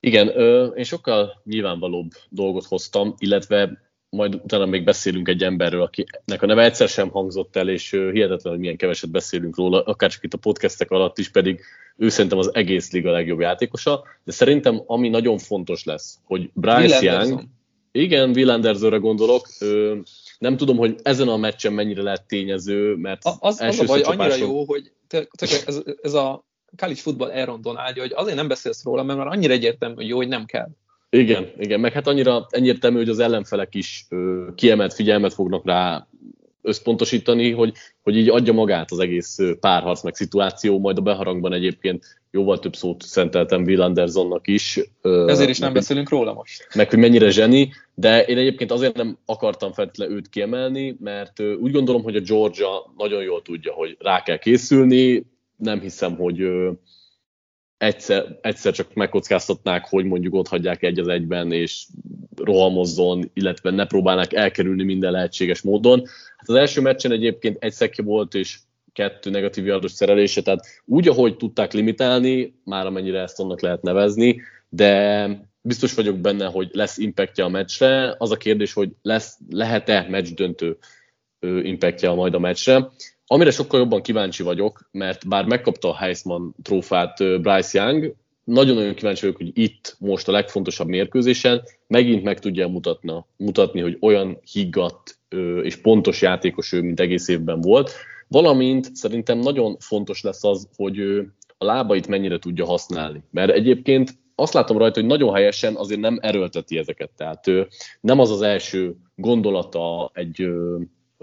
Igen, 0.00 0.28
én 0.76 0.84
sokkal 0.84 1.40
nyilvánvalóbb 1.44 2.10
dolgot 2.28 2.64
hoztam, 2.64 3.14
illetve 3.18 3.90
majd 4.10 4.34
utána 4.34 4.66
még 4.66 4.84
beszélünk 4.84 5.28
egy 5.28 5.42
emberről, 5.42 5.82
akinek 5.82 6.42
a 6.42 6.46
neve 6.46 6.64
egyszer 6.64 6.88
sem 6.88 7.10
hangzott 7.10 7.56
el, 7.56 7.68
és 7.68 7.90
hihetetlen, 7.90 8.52
hogy 8.52 8.58
milyen 8.58 8.76
keveset 8.76 9.10
beszélünk 9.10 9.56
róla, 9.56 9.82
akár 9.82 10.10
csak 10.10 10.22
itt 10.22 10.34
a 10.34 10.38
podcastek 10.38 10.90
alatt 10.90 11.18
is, 11.18 11.28
pedig 11.28 11.60
ő 11.96 12.08
szerintem 12.08 12.38
az 12.38 12.54
egész 12.54 12.92
liga 12.92 13.10
legjobb 13.10 13.40
játékosa, 13.40 14.04
de 14.24 14.32
szerintem 14.32 14.82
ami 14.86 15.08
nagyon 15.08 15.38
fontos 15.38 15.84
lesz, 15.84 16.18
hogy 16.24 16.50
Bryce 16.54 17.02
Young, 17.02 17.42
igen, 17.92 18.30
Will 18.30 18.50
Andersonre 18.50 18.96
gondolok, 18.96 19.48
nem 20.38 20.56
tudom, 20.56 20.76
hogy 20.76 20.98
ezen 21.02 21.28
a 21.28 21.36
meccsen 21.36 21.72
mennyire 21.72 22.02
lett 22.02 22.26
tényező, 22.26 22.94
mert 22.94 23.20
az, 23.24 23.60
az 23.60 23.80
a 23.80 23.84
baj, 23.84 24.00
annyira 24.00 24.34
jó, 24.34 24.64
hogy 24.64 24.92
ez, 25.66 25.82
ez 26.02 26.14
a 26.14 26.44
college 26.76 27.00
football 27.00 27.30
elrondon 27.30 27.76
állja, 27.76 28.02
hogy 28.02 28.12
azért 28.14 28.36
nem 28.36 28.48
beszélsz 28.48 28.84
róla, 28.84 29.02
mert 29.02 29.18
már 29.18 29.26
annyira 29.26 29.52
egyértelmű, 29.52 29.94
hogy 29.94 30.08
jó, 30.08 30.16
hogy 30.16 30.28
nem 30.28 30.44
kell. 30.44 30.68
Igen, 31.10 31.50
igen, 31.58 31.80
meg 31.80 31.92
hát 31.92 32.06
annyira 32.06 32.46
egyértelmű, 32.50 32.96
hogy 32.96 33.08
az 33.08 33.18
ellenfelek 33.18 33.74
is 33.74 34.06
ö, 34.08 34.46
kiemelt 34.54 34.94
figyelmet 34.94 35.34
fognak 35.34 35.66
rá 35.66 36.06
összpontosítani, 36.62 37.50
hogy, 37.50 37.72
hogy 38.02 38.16
így 38.16 38.28
adja 38.28 38.52
magát 38.52 38.90
az 38.90 38.98
egész 38.98 39.38
párharc 39.60 40.02
meg 40.02 40.14
szituáció, 40.14 40.78
majd 40.78 40.98
a 40.98 41.00
beharangban 41.00 41.52
egyébként 41.52 42.20
jóval 42.30 42.58
több 42.58 42.76
szót 42.76 43.02
szenteltem 43.02 43.62
Will 43.62 43.82
Andersonnak 43.82 44.46
is. 44.46 44.80
Ezért 45.26 45.50
is 45.50 45.58
nem 45.58 45.72
beszélünk 45.72 46.08
róla 46.08 46.32
most. 46.32 46.68
Meg 46.74 46.90
hogy 46.90 46.98
mennyire 46.98 47.30
zseni, 47.30 47.72
de 47.94 48.24
én 48.24 48.38
egyébként 48.38 48.70
azért 48.70 48.96
nem 48.96 49.18
akartam 49.24 49.72
feltétlenül 49.72 50.16
őt 50.16 50.28
kiemelni, 50.28 50.96
mert 51.00 51.40
úgy 51.40 51.72
gondolom, 51.72 52.02
hogy 52.02 52.16
a 52.16 52.20
Georgia 52.20 52.92
nagyon 52.96 53.22
jól 53.22 53.42
tudja, 53.42 53.72
hogy 53.72 53.96
rá 53.98 54.22
kell 54.22 54.38
készülni, 54.38 55.24
nem 55.60 55.80
hiszem, 55.80 56.16
hogy 56.16 56.48
egyszer, 57.76 58.38
egyszer 58.40 58.72
csak 58.72 58.94
megkockáztatnák, 58.94 59.86
hogy 59.88 60.04
mondjuk 60.04 60.34
ott 60.34 60.48
hagyják 60.48 60.82
egy 60.82 60.98
az 60.98 61.08
egyben, 61.08 61.52
és 61.52 61.86
rohamozzon, 62.36 63.30
illetve 63.34 63.70
ne 63.70 63.86
próbálnak 63.86 64.34
elkerülni 64.34 64.82
minden 64.82 65.12
lehetséges 65.12 65.62
módon. 65.62 65.98
Hát 66.36 66.48
az 66.48 66.54
első 66.54 66.80
meccsen 66.80 67.12
egyébként 67.12 67.64
egy 67.64 67.72
szekje 67.72 68.04
volt, 68.04 68.34
és 68.34 68.58
kettő 68.92 69.30
negatív 69.30 69.66
yardos 69.66 69.92
szerelése, 69.92 70.42
tehát 70.42 70.66
úgy, 70.84 71.08
ahogy 71.08 71.36
tudták 71.36 71.72
limitálni, 71.72 72.54
már 72.64 72.86
amennyire 72.86 73.20
ezt 73.20 73.40
annak 73.40 73.60
lehet 73.60 73.82
nevezni, 73.82 74.40
de 74.68 75.28
biztos 75.62 75.94
vagyok 75.94 76.18
benne, 76.18 76.46
hogy 76.46 76.68
lesz 76.72 76.98
impactja 76.98 77.44
a 77.44 77.48
meccsre. 77.48 78.14
Az 78.18 78.30
a 78.30 78.36
kérdés, 78.36 78.72
hogy 78.72 78.90
lesz, 79.02 79.38
lehet-e 79.50 80.06
meccs 80.08 80.34
döntő 80.34 80.78
impactja 81.62 82.14
majd 82.14 82.34
a 82.34 82.38
meccsre. 82.38 82.90
Amire 83.32 83.50
sokkal 83.50 83.80
jobban 83.80 84.02
kíváncsi 84.02 84.42
vagyok, 84.42 84.88
mert 84.92 85.28
bár 85.28 85.44
megkapta 85.44 85.88
a 85.88 85.96
Heisman 85.96 86.54
trófát 86.62 87.40
Bryce 87.40 87.82
Young, 87.82 88.14
nagyon-nagyon 88.44 88.94
kíváncsi 88.94 89.20
vagyok, 89.20 89.36
hogy 89.36 89.50
itt 89.58 89.96
most 89.98 90.28
a 90.28 90.32
legfontosabb 90.32 90.88
mérkőzésen 90.88 91.62
megint 91.86 92.22
meg 92.22 92.38
tudja 92.38 92.68
mutatni, 92.68 93.24
mutatni 93.36 93.80
hogy 93.80 93.96
olyan 94.00 94.38
higgadt 94.52 95.18
és 95.62 95.76
pontos 95.76 96.22
játékos 96.22 96.72
ő, 96.72 96.82
mint 96.82 97.00
egész 97.00 97.28
évben 97.28 97.60
volt, 97.60 97.92
valamint 98.28 98.96
szerintem 98.96 99.38
nagyon 99.38 99.76
fontos 99.78 100.22
lesz 100.22 100.44
az, 100.44 100.68
hogy 100.76 101.00
a 101.58 101.64
lábait 101.64 102.08
mennyire 102.08 102.38
tudja 102.38 102.64
használni. 102.64 103.22
Mert 103.30 103.50
egyébként 103.50 104.18
azt 104.34 104.52
látom 104.52 104.78
rajta, 104.78 105.00
hogy 105.00 105.08
nagyon 105.08 105.34
helyesen 105.34 105.74
azért 105.76 106.00
nem 106.00 106.18
erőlteti 106.20 106.78
ezeket. 106.78 107.10
Tehát 107.16 107.46
ő 107.46 107.68
nem 108.00 108.18
az 108.18 108.30
az 108.30 108.42
első 108.42 108.96
gondolata 109.14 110.10
egy 110.14 110.48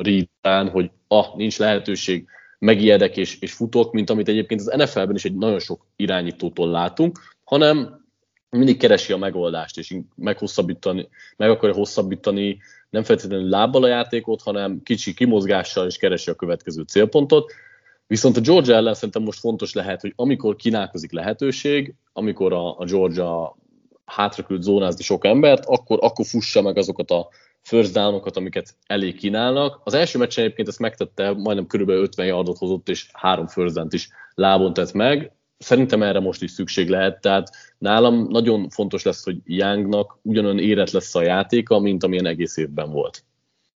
rítán, 0.01 0.69
hogy 0.69 0.91
ah, 1.07 1.35
nincs 1.35 1.59
lehetőség, 1.59 2.27
megijedek 2.59 3.17
és, 3.17 3.39
és 3.39 3.53
futok, 3.53 3.91
mint 3.91 4.09
amit 4.09 4.27
egyébként 4.27 4.61
az 4.61 4.73
NFL-ben 4.75 5.15
is 5.15 5.25
egy 5.25 5.35
nagyon 5.35 5.59
sok 5.59 5.87
irányítótól 5.95 6.69
látunk, 6.69 7.19
hanem 7.43 8.05
mindig 8.49 8.77
keresi 8.77 9.13
a 9.13 9.17
megoldást, 9.17 9.77
és 9.77 9.95
meghosszabbítani, 10.15 11.09
meg 11.37 11.49
akarja 11.49 11.75
hosszabbítani 11.75 12.57
nem 12.89 13.03
feltétlenül 13.03 13.49
lábbal 13.49 13.83
a 13.83 13.87
játékot, 13.87 14.41
hanem 14.41 14.81
kicsi 14.83 15.13
kimozgással, 15.13 15.87
és 15.87 15.97
keresi 15.97 16.29
a 16.29 16.35
következő 16.35 16.81
célpontot. 16.81 17.51
Viszont 18.07 18.37
a 18.37 18.41
Georgia 18.41 18.75
ellen 18.75 18.93
szerintem 18.93 19.23
most 19.23 19.39
fontos 19.39 19.73
lehet, 19.73 20.01
hogy 20.01 20.13
amikor 20.15 20.55
kínálkozik 20.55 21.11
lehetőség, 21.11 21.93
amikor 22.13 22.53
a, 22.53 22.79
a 22.79 22.85
Georgia 22.85 23.57
hátraküld 24.05 24.61
zónázni 24.61 25.03
sok 25.03 25.25
embert, 25.25 25.65
akkor, 25.65 25.99
akkor 26.01 26.25
fussa 26.25 26.61
meg 26.61 26.77
azokat 26.77 27.11
a 27.11 27.27
first 27.67 27.93
downokat, 27.93 28.37
amiket 28.37 28.75
elé 28.85 29.13
kínálnak. 29.13 29.81
Az 29.83 29.93
első 29.93 30.17
meccsen 30.17 30.43
egyébként 30.43 30.67
ezt 30.67 30.79
megtette, 30.79 31.31
majdnem 31.31 31.67
körülbelül 31.67 32.01
50 32.01 32.25
yardot 32.25 32.57
hozott, 32.57 32.89
és 32.89 33.09
három 33.13 33.47
first 33.47 33.93
is 33.93 34.09
lábon 34.35 34.73
tett 34.73 34.93
meg. 34.93 35.31
Szerintem 35.57 36.03
erre 36.03 36.19
most 36.19 36.41
is 36.41 36.51
szükség 36.51 36.89
lehet, 36.89 37.21
tehát 37.21 37.49
nálam 37.77 38.27
nagyon 38.27 38.69
fontos 38.69 39.03
lesz, 39.03 39.23
hogy 39.23 39.37
Youngnak 39.45 40.19
ugyanolyan 40.21 40.59
érett 40.59 40.91
lesz 40.91 41.15
a 41.15 41.21
játéka, 41.21 41.79
mint 41.79 42.03
amilyen 42.03 42.25
egész 42.25 42.57
évben 42.57 42.91
volt. 42.91 43.23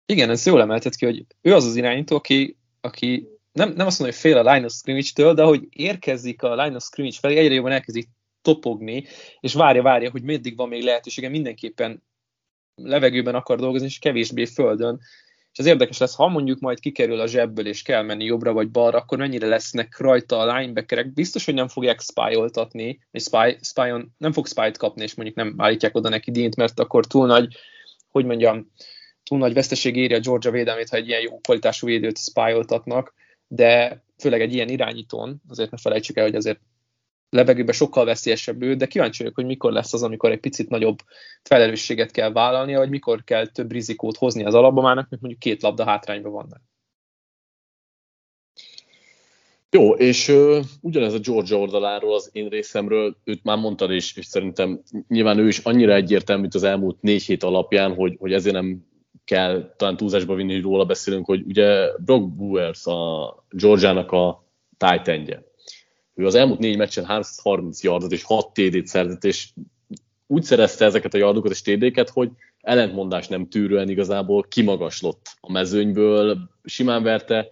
Igen, 0.05 0.29
ez 0.29 0.45
jól 0.45 0.61
emeltet 0.61 0.95
ki, 0.95 1.05
hogy 1.05 1.25
ő 1.41 1.53
az 1.53 1.65
az 1.65 1.75
irányító, 1.75 2.15
aki, 2.15 2.57
aki 2.81 3.27
nem, 3.51 3.73
nem 3.75 3.87
azt 3.87 3.99
mondom, 3.99 4.17
hogy 4.17 4.31
fél 4.31 4.37
a 4.37 4.53
line 4.53 4.65
of 4.65 4.73
scrimmage-től, 4.73 5.33
de 5.33 5.43
hogy 5.43 5.67
érkezik 5.69 6.43
a 6.43 6.55
line 6.55 6.75
of 6.75 6.83
scrimmage 6.83 7.17
felé, 7.19 7.37
egyre 7.37 7.53
jobban 7.53 7.71
elkezdik 7.71 8.09
topogni, 8.41 9.05
és 9.39 9.53
várja, 9.53 9.81
várja, 9.81 10.11
hogy 10.11 10.23
meddig 10.23 10.57
van 10.57 10.67
még 10.67 10.83
lehetősége, 10.83 11.29
mindenképpen 11.29 12.03
levegőben 12.81 13.35
akar 13.35 13.59
dolgozni, 13.59 13.87
és 13.87 13.99
kevésbé 13.99 14.45
földön. 14.45 14.99
És 15.51 15.59
az 15.59 15.65
érdekes 15.65 15.97
lesz, 15.97 16.15
ha 16.15 16.27
mondjuk 16.27 16.59
majd 16.59 16.79
kikerül 16.79 17.19
a 17.19 17.27
zsebből, 17.27 17.67
és 17.67 17.81
kell 17.81 18.03
menni 18.03 18.25
jobbra 18.25 18.53
vagy 18.53 18.69
balra, 18.69 18.97
akkor 18.97 19.17
mennyire 19.17 19.47
lesznek 19.47 19.97
rajta 19.97 20.37
a 20.37 20.57
linebackerek. 20.57 21.13
Biztos, 21.13 21.45
hogy 21.45 21.53
nem 21.53 21.67
fogják 21.67 22.01
spyoltatni, 22.01 22.99
és 23.11 23.23
spy, 23.23 23.57
spyon, 23.61 24.13
nem 24.17 24.31
fog 24.31 24.47
spy-t 24.47 24.77
kapni, 24.77 25.03
és 25.03 25.15
mondjuk 25.15 25.37
nem 25.37 25.53
állítják 25.57 25.95
oda 25.95 26.09
neki 26.09 26.31
dínt, 26.31 26.55
mert 26.55 26.79
akkor 26.79 27.05
túl 27.05 27.27
nagy, 27.27 27.55
hogy 28.09 28.25
mondjam, 28.25 28.71
túl 29.23 29.37
nagy 29.37 29.53
veszteség 29.53 29.95
éri 29.95 30.13
a 30.13 30.19
Georgia 30.19 30.51
védelmét, 30.51 30.89
ha 30.89 30.95
egy 30.95 31.07
ilyen 31.07 31.21
jó 31.21 31.39
kvalitású 31.39 31.87
védőt 31.87 32.17
spyoltatnak, 32.17 33.13
de 33.47 34.03
főleg 34.17 34.41
egy 34.41 34.53
ilyen 34.53 34.69
irányítón, 34.69 35.41
azért 35.47 35.71
ne 35.71 35.77
felejtsük 35.77 36.17
el, 36.17 36.23
hogy 36.23 36.35
azért 36.35 36.59
levegőben 37.29 37.73
sokkal 37.73 38.05
veszélyesebb 38.05 38.61
ő, 38.61 38.75
de 38.75 38.85
kíváncsi 38.85 39.17
vagyok, 39.17 39.35
hogy 39.35 39.45
mikor 39.45 39.71
lesz 39.71 39.93
az, 39.93 40.03
amikor 40.03 40.31
egy 40.31 40.39
picit 40.39 40.69
nagyobb 40.69 40.97
felelősséget 41.43 42.11
kell 42.11 42.31
vállalnia, 42.31 42.77
vagy 42.77 42.89
mikor 42.89 43.23
kell 43.23 43.47
több 43.47 43.71
rizikót 43.71 44.17
hozni 44.17 44.45
az 44.45 44.53
alabamának, 44.53 45.09
mert 45.09 45.21
mondjuk 45.21 45.41
két 45.41 45.61
labda 45.61 45.85
hátrányban 45.85 46.31
vannak. 46.31 46.61
Jó, 49.71 49.93
és 49.93 50.27
uh, 50.27 50.65
ugyanez 50.81 51.13
a 51.13 51.19
Georgia 51.19 51.57
oldaláról 51.57 52.13
az 52.13 52.29
én 52.33 52.49
részemről, 52.49 53.17
őt 53.23 53.43
már 53.43 53.57
mondtad, 53.57 53.91
és, 53.91 54.15
és 54.15 54.25
szerintem 54.25 54.81
nyilván 55.07 55.39
ő 55.39 55.47
is 55.47 55.57
annyira 55.57 55.93
egyértelmű, 55.93 56.41
mint 56.41 56.55
az 56.55 56.63
elmúlt 56.63 57.01
négy 57.01 57.23
hét 57.23 57.43
alapján, 57.43 57.93
hogy, 57.93 58.15
hogy 58.19 58.33
ezért 58.33 58.55
nem 58.55 58.85
kell 59.25 59.73
talán 59.77 59.97
túlzásba 59.97 60.35
vinni, 60.35 60.53
hogy 60.53 60.61
róla 60.61 60.85
beszélünk, 60.85 61.25
hogy 61.25 61.43
ugye 61.45 61.91
Brock 61.97 62.35
Bowers 62.35 62.85
a 62.85 63.35
Georgiának 63.49 64.11
a 64.11 64.45
tight 64.77 65.07
ő 66.17 66.25
az 66.25 66.35
elmúlt 66.35 66.59
négy 66.59 66.77
meccsen 66.77 67.05
330 67.05 67.83
yardot 67.83 68.11
és 68.11 68.23
6 68.23 68.53
TD-t 68.53 68.87
szerzett, 68.87 69.23
és 69.23 69.49
úgy 70.27 70.43
szerezte 70.43 70.85
ezeket 70.85 71.13
a 71.13 71.17
yardokat 71.17 71.51
és 71.51 71.61
TD-ket, 71.61 72.09
hogy 72.09 72.29
ellentmondás 72.61 73.27
nem 73.27 73.49
tűrően 73.49 73.89
igazából 73.89 74.45
kimagaslott 74.49 75.27
a 75.39 75.51
mezőnyből, 75.51 76.37
simán 76.63 77.03
verte 77.03 77.47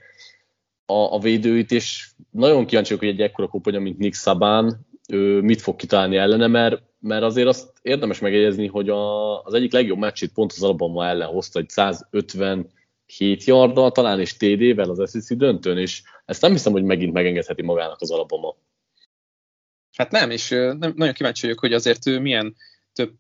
a, 0.86 0.94
a 0.94 1.20
védőit, 1.20 1.72
és 1.72 2.10
nagyon 2.32 2.66
kíváncsi 2.66 2.96
hogy 2.96 3.08
egy 3.08 3.22
ekkora 3.22 3.48
koponya, 3.48 3.80
mint 3.80 3.98
Nick 3.98 4.14
Szabán, 4.14 4.86
ő 5.08 5.42
mit 5.42 5.62
fog 5.62 5.76
kitalálni 5.76 6.18
ellene, 6.18 6.48
mert, 6.48 6.82
mert 7.00 7.24
azért 7.24 7.48
azt 7.48 7.74
érdemes 7.82 8.20
megjegyezni, 8.20 8.68
hogy 8.68 8.90
a, 8.90 9.42
az 9.44 9.54
egyik 9.54 9.74
legjobb 9.74 9.98
meccsét 9.98 10.34
pont 10.34 10.52
az 10.52 10.64
Alabama 10.64 11.06
ellen 11.06 11.28
hozta, 11.28 11.60
egy 11.60 11.70
157 13.08 13.44
yarddal, 13.44 13.92
talán 13.92 14.20
és 14.20 14.38
TD-vel 14.38 14.90
az 14.90 15.12
SEC 15.12 15.36
döntőn, 15.36 15.78
és 15.78 16.02
ezt 16.26 16.42
nem 16.42 16.52
hiszem, 16.52 16.72
hogy 16.72 16.84
megint 16.84 17.14
megengedheti 17.14 17.62
magának 17.62 18.02
az 18.02 18.12
Alabama. 18.12 18.56
Hát 19.98 20.12
nem, 20.12 20.30
és 20.30 20.50
nagyon 20.80 21.14
kíváncsi 21.14 21.42
vagyok, 21.42 21.60
hogy 21.60 21.74
azért 21.74 22.08
ő 22.08 22.20
milyen 22.20 22.56
több 22.94 23.14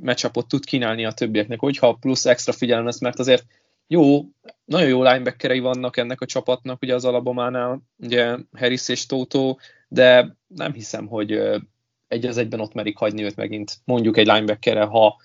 meccsapot 0.00 0.48
tud 0.48 0.64
kínálni 0.64 1.04
a 1.04 1.12
többieknek, 1.12 1.60
hogyha 1.60 1.94
plusz 1.94 2.26
extra 2.26 2.52
figyelem 2.52 2.84
lesz, 2.84 3.00
mert 3.00 3.18
azért 3.18 3.44
jó, 3.86 4.24
nagyon 4.64 4.88
jó 4.88 5.02
linebackerei 5.02 5.58
vannak 5.58 5.96
ennek 5.96 6.20
a 6.20 6.26
csapatnak, 6.26 6.82
ugye 6.82 6.94
az 6.94 7.04
Alabamánál, 7.04 7.82
ugye 7.96 8.36
Harris 8.52 8.88
és 8.88 9.06
Toto, 9.06 9.56
de 9.88 10.36
nem 10.46 10.72
hiszem, 10.72 11.06
hogy 11.06 11.40
egy 12.08 12.26
az 12.26 12.36
egyben 12.36 12.60
ott 12.60 12.74
merik 12.74 12.96
hagyni 12.96 13.22
őt 13.22 13.36
megint, 13.36 13.78
mondjuk 13.84 14.16
egy 14.16 14.26
linebackerre, 14.26 14.84
ha 14.84 15.16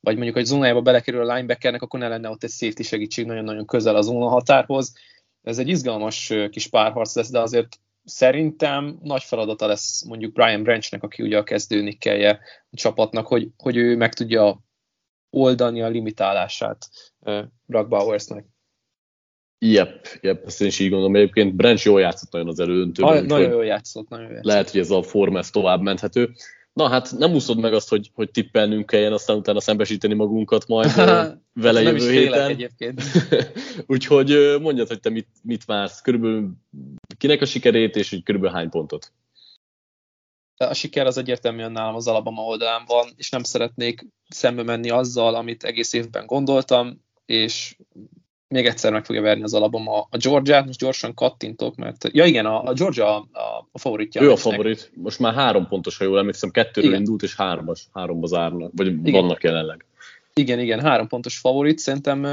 vagy 0.00 0.14
mondjuk, 0.14 0.36
hogy 0.36 0.44
zónájába 0.44 0.80
belekerül 0.80 1.20
a 1.20 1.34
linebackernek, 1.34 1.82
akkor 1.82 2.00
ne 2.00 2.08
lenne 2.08 2.28
ott 2.28 2.42
egy 2.42 2.50
safety 2.50 2.82
segítség 2.82 3.26
nagyon-nagyon 3.26 3.66
közel 3.66 3.96
a 3.96 4.02
zóna 4.02 4.28
határhoz. 4.28 4.94
Ez 5.42 5.58
egy 5.58 5.68
izgalmas 5.68 6.32
kis 6.50 6.66
párharc 6.66 7.14
lesz, 7.14 7.30
de 7.30 7.40
azért 7.40 7.80
szerintem 8.04 8.98
nagy 9.02 9.22
feladata 9.22 9.66
lesz 9.66 10.04
mondjuk 10.04 10.32
Brian 10.32 10.62
Branchnek, 10.62 11.02
aki 11.02 11.22
ugye 11.22 11.38
a 11.38 11.42
kezdőnikkelje 11.42 12.40
a 12.70 12.76
csapatnak, 12.76 13.26
hogy, 13.26 13.48
hogy 13.56 13.76
ő 13.76 13.96
meg 13.96 14.14
tudja 14.14 14.60
oldani 15.30 15.82
a 15.82 15.88
limitálását 15.88 16.88
uh, 17.18 17.44
Brock 17.66 17.88
Bowersnek. 17.88 18.44
Yep, 19.58 20.06
yep, 20.20 20.46
ezt 20.46 20.60
én 20.60 20.68
is 20.68 20.78
így 20.78 20.90
gondolom. 20.90 21.16
Egyébként 21.16 21.54
Branch 21.54 21.84
jól 21.84 22.00
játszott 22.00 22.32
nagyon 22.32 22.48
az 22.48 22.60
elődöntőben. 22.60 23.12
Nagyon, 23.12 23.26
nagyon 23.26 23.50
jól 23.50 23.64
játszott, 23.64 24.08
nagyon 24.08 24.24
jól 24.24 24.34
játszott. 24.34 24.52
Lehet, 24.52 24.70
hogy 24.70 24.80
ez 24.80 24.90
a 24.90 25.02
forma 25.02 25.38
ez 25.38 25.50
tovább 25.50 25.80
menthető. 25.80 26.30
Na 26.80 26.88
hát 26.88 27.18
nem 27.18 27.32
úszod 27.32 27.58
meg 27.58 27.72
azt, 27.72 27.88
hogy, 27.88 28.10
hogy 28.14 28.30
tippelnünk 28.30 28.86
kelljen, 28.86 29.12
aztán 29.12 29.36
utána 29.36 29.60
szembesíteni 29.60 30.14
magunkat 30.14 30.66
majd 30.66 30.94
vele 31.64 31.82
nem 31.82 31.96
jövő 31.96 32.12
is 32.12 32.18
héten. 32.18 32.48
egyébként. 32.48 33.02
Úgyhogy 33.86 34.56
mondjad, 34.60 34.88
hogy 34.88 35.00
te 35.00 35.10
mit, 35.10 35.28
mit 35.42 35.64
vársz, 35.64 36.00
körülbelül 36.00 36.50
kinek 37.18 37.40
a 37.40 37.44
sikerét, 37.44 37.96
és 37.96 38.10
hogy 38.10 38.22
körülbelül 38.22 38.56
hány 38.56 38.70
pontot? 38.70 39.12
A 40.56 40.74
siker 40.74 41.06
az 41.06 41.16
egyértelműen 41.16 41.72
nálam 41.72 41.94
az 41.94 42.06
Alabama 42.06 42.42
oldalán 42.42 42.82
van, 42.86 43.08
és 43.16 43.30
nem 43.30 43.42
szeretnék 43.42 44.06
szembe 44.28 44.62
menni 44.62 44.90
azzal, 44.90 45.34
amit 45.34 45.64
egész 45.64 45.92
évben 45.92 46.26
gondoltam, 46.26 47.04
és 47.26 47.76
még 48.50 48.66
egyszer 48.66 48.92
meg 48.92 49.04
fogja 49.04 49.22
verni 49.22 49.42
az 49.42 49.54
Alabama 49.54 50.06
a 50.10 50.16
Georgia-t, 50.16 50.66
most 50.66 50.78
gyorsan 50.78 51.14
kattintok, 51.14 51.76
mert 51.76 52.08
ja 52.12 52.24
igen, 52.24 52.46
a, 52.46 52.62
a 52.62 52.72
Georgia 52.72 53.16
a, 53.16 53.28
a 53.72 53.78
favoritja. 53.78 54.22
Ő 54.22 54.30
a 54.30 54.36
favorit, 54.36 54.90
most 54.94 55.18
már 55.18 55.34
három 55.34 55.66
pontos, 55.68 55.96
ha 55.98 56.04
jól 56.04 56.18
emlékszem, 56.18 56.50
kettőről 56.50 56.90
igen. 56.90 57.00
indult, 57.00 57.22
és 57.22 57.36
hármas, 57.36 57.88
háromba 57.94 58.26
zárnak, 58.26 58.70
vagy 58.74 58.86
igen. 58.86 59.12
vannak 59.12 59.42
jelenleg. 59.42 59.84
Igen, 60.34 60.58
igen, 60.58 60.80
három 60.80 61.06
pontos 61.06 61.38
favorit, 61.38 61.78
szerintem 61.78 62.24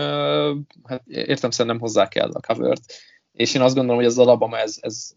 hát 0.83 1.03
értem 1.07 1.51
szerint 1.51 1.73
nem 1.73 1.79
hozzá 1.79 2.07
kell 2.07 2.29
a 2.31 2.39
covert, 2.39 2.93
és 3.33 3.53
én 3.53 3.61
azt 3.61 3.75
gondolom, 3.75 3.99
hogy 3.99 4.09
az 4.09 4.19
Alabama 4.19 4.57
ez, 4.57 4.77
ez, 4.81 5.11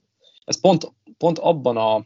ez 0.44 0.60
pont, 0.60 0.92
pont 1.18 1.38
abban 1.38 1.76
a 1.76 2.04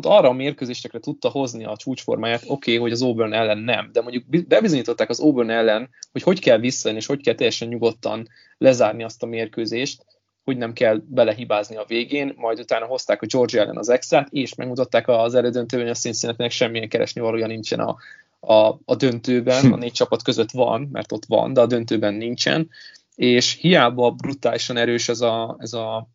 pont 0.00 0.16
arra 0.16 0.28
a 0.28 0.32
mérkőzésekre 0.32 0.98
tudta 0.98 1.28
hozni 1.28 1.64
a 1.64 1.76
csúcsformáját, 1.76 2.42
oké, 2.42 2.50
okay, 2.52 2.76
hogy 2.76 2.92
az 2.92 3.02
Auburn 3.02 3.32
ellen 3.32 3.58
nem, 3.58 3.90
de 3.92 4.00
mondjuk 4.00 4.46
bebizonyították 4.48 5.08
az 5.08 5.20
Auburn 5.20 5.50
ellen, 5.50 5.90
hogy 6.12 6.22
hogy 6.22 6.40
kell 6.40 6.58
visszajönni, 6.58 7.00
és 7.00 7.06
hogy 7.06 7.22
kell 7.22 7.34
teljesen 7.34 7.68
nyugodtan 7.68 8.28
lezárni 8.58 9.02
azt 9.02 9.22
a 9.22 9.26
mérkőzést, 9.26 10.04
hogy 10.44 10.56
nem 10.56 10.72
kell 10.72 11.02
belehibázni 11.04 11.76
a 11.76 11.84
végén, 11.86 12.32
majd 12.36 12.58
utána 12.58 12.86
hozták 12.86 13.22
a 13.22 13.26
Georgia 13.26 13.60
ellen 13.60 13.76
az 13.76 13.88
exát, 13.88 14.28
és 14.30 14.54
megmutatták 14.54 15.08
az 15.08 15.34
elődöntőben, 15.34 15.86
hogy 15.86 15.94
a 15.96 15.98
cincinnati 15.98 16.48
semmilyen 16.48 16.88
keresni 16.88 17.20
valója 17.20 17.46
nincsen 17.46 17.80
a, 17.80 17.96
a, 18.40 18.80
a 18.84 18.94
döntőben, 18.96 19.72
a 19.72 19.76
négy 19.76 19.92
csapat 19.92 20.22
között 20.22 20.50
van, 20.50 20.88
mert 20.92 21.12
ott 21.12 21.24
van, 21.24 21.52
de 21.52 21.60
a 21.60 21.66
döntőben 21.66 22.14
nincsen, 22.14 22.70
és 23.14 23.52
hiába 23.60 24.10
brutálisan 24.10 24.76
erős 24.76 25.08
ez 25.08 25.20
a, 25.20 25.56
ez 25.58 25.72
a 25.72 26.08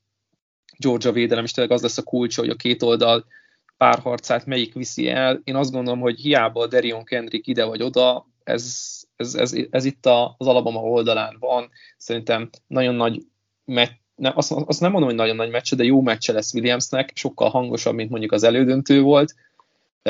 Georgia 0.78 1.12
védelem, 1.12 1.44
és 1.44 1.52
tényleg 1.52 1.74
az 1.74 1.82
lesz 1.82 1.98
a 1.98 2.04
kulcs, 2.04 2.38
hogy 2.38 2.50
a 2.50 2.56
két 2.56 2.84
oldal 2.84 3.26
párharcát 3.80 4.46
melyik 4.46 4.74
viszi 4.74 5.10
el. 5.10 5.42
Én 5.44 5.56
azt 5.56 5.72
gondolom, 5.72 6.00
hogy 6.00 6.20
hiába 6.20 6.68
Derion 6.68 7.04
Kendrick 7.04 7.48
ide 7.48 7.66
vagy 7.66 7.84
oda, 7.84 8.28
ez, 8.44 8.86
ez, 9.16 9.36
ez, 9.36 9.56
ez 9.70 9.86
itt 9.86 10.06
az 10.06 10.48
Alabama 10.48 10.82
oldalán 10.82 11.38
van. 11.40 11.70
Szerintem 11.98 12.50
nagyon 12.68 12.96
nagy 12.96 13.26
meccs, 13.66 13.90
nem, 14.16 14.34
azt, 14.36 14.52
azt 14.52 14.80
nem 14.80 14.92
mondom, 14.92 15.10
hogy 15.10 15.18
nagyon 15.18 15.36
nagy 15.36 15.50
meccse, 15.50 15.76
de 15.76 15.84
jó 15.84 16.02
meccse 16.02 16.34
lesz 16.34 16.54
Williamsnek, 16.54 17.12
sokkal 17.16 17.50
hangosabb, 17.50 17.96
mint 17.96 18.10
mondjuk 18.10 18.32
az 18.32 18.44
elődöntő 18.44 19.02
volt. 19.02 19.36
A, 20.02 20.10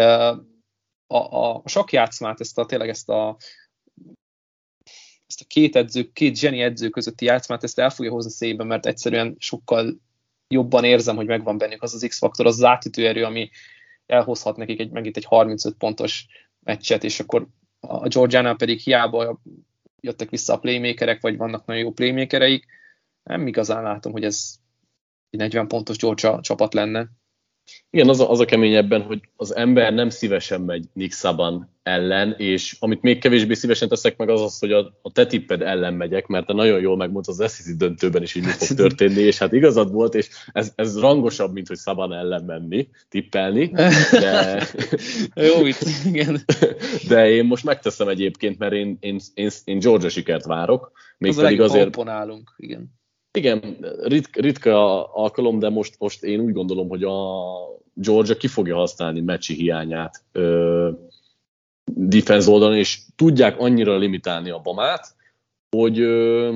a, 1.08 1.62
a 1.62 1.62
sakjátszmát, 1.66 2.40
ezt 2.40 2.58
a, 2.58 2.66
tényleg 2.66 2.90
ezt 2.90 3.10
a, 3.10 3.38
ezt 5.28 5.42
a 5.42 5.46
két 5.48 5.76
edző, 5.76 6.12
két 6.12 6.38
zseni 6.38 6.62
edző 6.62 6.90
közötti 6.90 7.26
játszmát, 7.26 7.64
ezt 7.64 7.80
el 7.80 7.90
fogja 7.90 8.12
hozni 8.12 8.32
szépen, 8.32 8.68
mert 8.68 8.86
egyszerűen 8.86 9.36
sokkal 9.40 10.00
jobban 10.50 10.84
érzem, 10.84 11.16
hogy 11.16 11.26
megvan 11.26 11.58
bennük 11.58 11.84
az 11.84 11.94
az 11.94 12.06
X-faktor, 12.08 12.46
az 12.46 12.56
az 12.56 12.64
átütő 12.64 13.08
erő, 13.08 13.24
ami 13.24 13.50
elhozhat 14.06 14.58
nekik 14.58 14.80
egy, 14.80 14.92
megint 14.92 15.18
egy 15.18 15.26
35 15.26 15.78
pontos 15.78 16.26
meccset, 16.60 17.04
és 17.04 17.20
akkor 17.20 17.48
a 17.80 18.08
Georgiánál 18.08 18.56
pedig 18.56 18.80
hiába 18.80 19.42
jöttek 20.02 20.30
vissza 20.30 20.54
a 20.54 20.60
playmakerek, 20.60 21.22
vagy 21.22 21.38
vannak 21.38 21.66
nagyon 21.66 21.84
jó 21.84 21.92
playmakereik, 21.92 22.66
nem 23.24 23.48
igazán 23.48 23.84
látom, 23.84 24.12
hogy 24.12 24.24
ez 24.24 24.56
egy 25.30 25.40
40 25.40 25.68
pontos 25.68 25.98
Georgia 25.98 26.40
csapat 26.42 26.74
lenne. 26.74 27.10
Igen, 27.90 28.10
az 28.10 28.20
a, 28.20 28.30
az 28.30 28.40
a 28.40 28.46
kemény 28.46 28.74
ebben, 28.74 29.02
hogy 29.02 29.20
az 29.36 29.56
ember 29.56 29.94
nem 29.94 30.10
szívesen 30.10 30.62
megy 30.62 30.86
Nick 30.94 31.14
Saban 31.14 31.78
ellen, 31.84 32.36
és 32.38 32.76
amit 32.80 33.02
még 33.02 33.20
kevésbé 33.20 33.54
szívesen 33.54 33.88
teszek 33.88 34.18
meg 34.18 34.30
az 34.30 34.42
az, 34.42 34.60
hogy 34.60 34.72
a, 34.72 35.00
a 35.02 35.12
te 35.12 35.26
tipped 35.26 35.62
ellen 35.62 35.94
megyek, 35.94 36.28
mert 36.28 36.46
te 36.46 36.54
nagyon 36.54 36.80
jól 36.80 36.98
megmondtad 36.98 37.40
az 37.40 37.56
SEC 37.56 37.78
döntőben 37.78 38.22
is 38.22 38.36
így 38.36 38.44
mi 38.44 38.50
fog 38.50 38.78
történni, 38.78 39.22
és 39.22 39.38
hát 39.38 39.54
igazad 39.54 39.92
volt, 39.92 40.16
és 40.16 40.30
ez, 40.52 40.74
ez 40.76 41.00
rangosabb, 41.00 41.54
mint 41.54 41.68
hogy 41.68 41.78
Saban 41.78 42.14
ellen 42.14 42.44
menni, 42.44 42.90
tippelni, 43.10 43.72
de... 44.12 44.68
Jó 45.56 45.66
itt, 45.66 45.82
igen. 46.06 46.40
De 47.10 47.30
én 47.30 47.46
most 47.46 47.64
megteszem 47.64 48.08
egyébként, 48.08 48.58
mert 48.58 48.74
én, 48.74 48.98
én, 49.00 49.20
én, 49.34 49.50
én 49.64 49.80
Georgia 49.80 50.10
sikert 50.10 50.46
várok, 50.46 50.92
még 51.18 51.32
az 51.32 51.38
pedig 51.38 51.62
azért... 51.62 51.98
igen. 52.58 52.99
Igen, 53.38 53.78
ritka, 54.04 54.42
ritka 54.42 55.04
alkalom, 55.14 55.60
de 55.60 55.70
most, 55.70 55.96
most 56.00 56.24
én 56.24 56.40
úgy 56.40 56.54
gondolom, 56.54 56.90
hogy 56.90 57.04
a 57.04 57.18
Georgia 57.94 58.38
ki 58.38 58.48
fogja 58.48 58.76
használni 58.76 59.22
meccsi 59.22 59.54
hiányát 59.54 60.24
ö, 60.32 60.90
defense 61.84 62.52
oldalon, 62.52 62.78
és 62.78 63.00
tudják 63.16 63.60
annyira 63.60 63.98
limitálni 63.98 64.50
a 64.50 64.60
Bamát, 64.60 65.16
hogy 65.70 66.00
ö, 66.00 66.56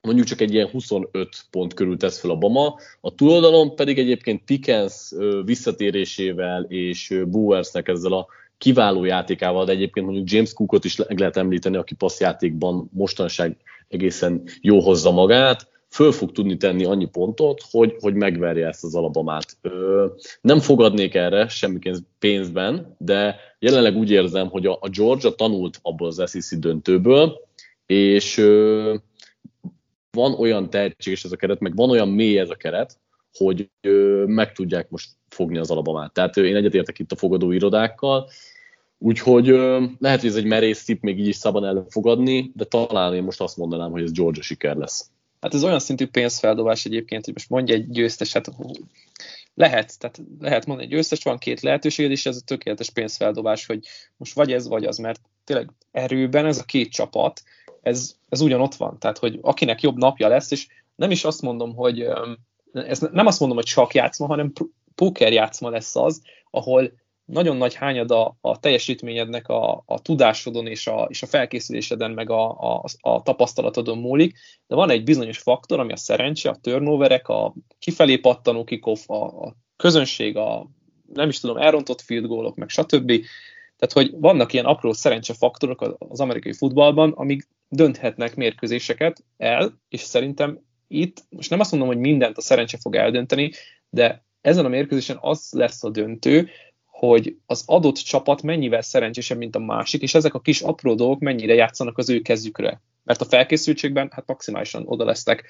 mondjuk 0.00 0.26
csak 0.26 0.40
egy 0.40 0.54
ilyen 0.54 0.68
25 0.68 1.28
pont 1.50 1.74
körül 1.74 1.96
tesz 1.96 2.20
fel 2.20 2.30
a 2.30 2.36
Bama, 2.36 2.78
a 3.00 3.14
túloldalon 3.14 3.74
pedig 3.74 3.98
egyébként 3.98 4.44
Pickens 4.44 5.12
visszatérésével 5.44 6.62
és 6.62 7.22
Bowersnek 7.26 7.88
ezzel 7.88 8.12
a 8.12 8.26
kiváló 8.58 9.04
játékával, 9.04 9.64
de 9.64 9.72
egyébként 9.72 10.06
mondjuk 10.06 10.30
James 10.30 10.52
Cookot 10.52 10.84
is 10.84 10.96
le 10.96 11.06
lehet 11.08 11.36
említeni, 11.36 11.76
aki 11.76 11.94
passzjátékban 11.94 12.90
mostanság 12.92 13.56
egészen 13.88 14.42
jó 14.60 14.80
hozza 14.80 15.10
magát, 15.10 15.74
föl 15.96 16.12
fog 16.12 16.32
tudni 16.32 16.56
tenni 16.56 16.84
annyi 16.84 17.06
pontot, 17.06 17.62
hogy, 17.70 17.96
hogy 18.00 18.14
megverje 18.14 18.66
ezt 18.66 18.84
az 18.84 18.94
alabamát. 18.94 19.56
Ö, 19.60 20.06
nem 20.40 20.60
fogadnék 20.60 21.14
erre 21.14 21.48
semmiként 21.48 21.98
pénzben, 22.18 22.96
de 22.98 23.36
jelenleg 23.58 23.96
úgy 23.96 24.10
érzem, 24.10 24.48
hogy 24.48 24.66
a, 24.66 24.78
a 24.80 24.88
Georgia 24.88 25.30
tanult 25.30 25.78
abból 25.82 26.06
az 26.06 26.30
SEC 26.30 26.58
döntőből, 26.58 27.40
és 27.86 28.38
ö, 28.38 28.94
van 30.10 30.32
olyan 30.32 30.70
tehetséges 30.70 31.24
ez 31.24 31.32
a 31.32 31.36
keret, 31.36 31.60
meg 31.60 31.76
van 31.76 31.90
olyan 31.90 32.08
mély 32.08 32.38
ez 32.38 32.50
a 32.50 32.54
keret, 32.54 32.98
hogy 33.32 33.70
ö, 33.80 34.24
meg 34.26 34.52
tudják 34.52 34.90
most 34.90 35.08
fogni 35.28 35.58
az 35.58 35.70
alabamát. 35.70 36.12
Tehát 36.12 36.36
ö, 36.36 36.44
én 36.44 36.56
egyetértek 36.56 36.98
itt 36.98 37.12
a 37.12 37.16
fogadó 37.16 37.50
irodákkal, 37.52 38.28
Úgyhogy 38.98 39.48
ö, 39.48 39.84
lehet, 39.98 40.20
hogy 40.20 40.28
ez 40.28 40.36
egy 40.36 40.44
merész 40.44 40.84
tipp, 40.84 41.02
még 41.02 41.18
így 41.18 41.26
is 41.26 41.36
szabad 41.36 41.64
ellen 41.64 41.86
fogadni, 41.88 42.52
de 42.54 42.64
talán 42.64 43.14
én 43.14 43.22
most 43.22 43.40
azt 43.40 43.56
mondanám, 43.56 43.90
hogy 43.90 44.02
ez 44.02 44.12
Georgia 44.12 44.42
siker 44.42 44.76
lesz. 44.76 45.10
Hát 45.46 45.54
ez 45.54 45.64
olyan 45.64 45.78
szintű 45.78 46.06
pénzfeldobás 46.06 46.84
egyébként, 46.84 47.24
hogy 47.24 47.34
most 47.34 47.48
mondja 47.48 47.74
egy 47.74 47.90
győztes, 47.90 48.32
hát 48.32 48.50
lehet, 49.54 49.98
tehát 49.98 50.20
lehet 50.40 50.66
mondani, 50.66 50.88
egy 50.88 50.94
győztes, 50.94 51.22
van 51.22 51.38
két 51.38 51.60
lehetőséged, 51.60 52.10
és 52.10 52.26
ez 52.26 52.36
a 52.36 52.44
tökéletes 52.44 52.90
pénzfeldobás, 52.90 53.66
hogy 53.66 53.86
most 54.16 54.34
vagy 54.34 54.52
ez, 54.52 54.68
vagy 54.68 54.84
az, 54.84 54.98
mert 54.98 55.20
tényleg 55.44 55.70
erőben 55.90 56.46
ez 56.46 56.58
a 56.58 56.64
két 56.64 56.90
csapat, 56.90 57.42
ez, 57.82 58.16
ez 58.28 58.40
ugyanott 58.40 58.74
van, 58.74 58.98
tehát 58.98 59.18
hogy 59.18 59.38
akinek 59.42 59.80
jobb 59.80 59.96
napja 59.96 60.28
lesz, 60.28 60.50
és 60.50 60.66
nem 60.94 61.10
is 61.10 61.24
azt 61.24 61.42
mondom, 61.42 61.74
hogy 61.74 62.06
ez 62.72 62.98
nem 62.98 63.26
azt 63.26 63.40
mondom, 63.40 63.58
hogy 63.58 63.66
csak 63.66 63.94
játszma, 63.94 64.26
hanem 64.26 64.52
póker 64.94 65.32
játszma 65.32 65.70
lesz 65.70 65.96
az, 65.96 66.22
ahol 66.50 66.92
nagyon 67.26 67.56
nagy 67.56 67.74
hányada 67.74 68.36
a 68.40 68.58
teljesítményednek 68.58 69.48
a, 69.48 69.82
a 69.86 70.00
tudásodon 70.00 70.66
és 70.66 70.86
a, 70.86 71.06
és 71.10 71.22
a 71.22 71.26
felkészüléseden, 71.26 72.10
meg 72.10 72.30
a, 72.30 72.50
a, 72.50 72.84
a 73.00 73.22
tapasztalatodon 73.22 73.98
múlik, 73.98 74.38
de 74.66 74.74
van 74.74 74.90
egy 74.90 75.04
bizonyos 75.04 75.38
faktor, 75.38 75.80
ami 75.80 75.92
a 75.92 75.96
szerencse, 75.96 76.48
a 76.48 76.58
turnoverek, 76.60 77.28
a 77.28 77.54
kifelé 77.78 78.16
pattanó 78.16 78.64
kikoff, 78.64 79.08
a, 79.08 79.24
a 79.24 79.56
közönség, 79.76 80.36
a 80.36 80.70
nem 81.12 81.28
is 81.28 81.40
tudom, 81.40 81.56
elrontott 81.56 82.00
field 82.00 82.26
goalok, 82.26 82.56
meg 82.56 82.68
stb. 82.68 83.12
Tehát, 83.76 83.92
hogy 83.92 84.10
vannak 84.20 84.52
ilyen 84.52 84.64
apró 84.64 84.92
szerencsefaktorok 84.92 85.96
az 85.98 86.20
amerikai 86.20 86.52
futballban, 86.52 87.12
amik 87.12 87.48
dönthetnek 87.68 88.34
mérkőzéseket 88.34 89.24
el, 89.36 89.80
és 89.88 90.00
szerintem 90.00 90.60
itt, 90.88 91.24
most 91.28 91.50
nem 91.50 91.60
azt 91.60 91.70
mondom, 91.70 91.88
hogy 91.88 91.98
mindent 91.98 92.36
a 92.36 92.40
szerencse 92.40 92.78
fog 92.78 92.94
eldönteni, 92.94 93.52
de 93.90 94.24
ezen 94.40 94.64
a 94.64 94.68
mérkőzésen 94.68 95.18
az 95.20 95.48
lesz 95.50 95.84
a 95.84 95.90
döntő, 95.90 96.48
hogy 96.98 97.36
az 97.46 97.62
adott 97.66 97.96
csapat 97.96 98.42
mennyivel 98.42 98.82
szerencsésebb, 98.82 99.38
mint 99.38 99.56
a 99.56 99.58
másik, 99.58 100.02
és 100.02 100.14
ezek 100.14 100.34
a 100.34 100.40
kis 100.40 100.60
apró 100.60 100.94
dolgok 100.94 101.18
mennyire 101.18 101.54
játszanak 101.54 101.98
az 101.98 102.10
ő 102.10 102.20
kezükre. 102.20 102.80
Mert 103.04 103.20
a 103.20 103.24
felkészültségben 103.24 104.08
hát 104.12 104.26
maximálisan 104.26 104.82
oda 104.86 105.04
lesznek 105.04 105.44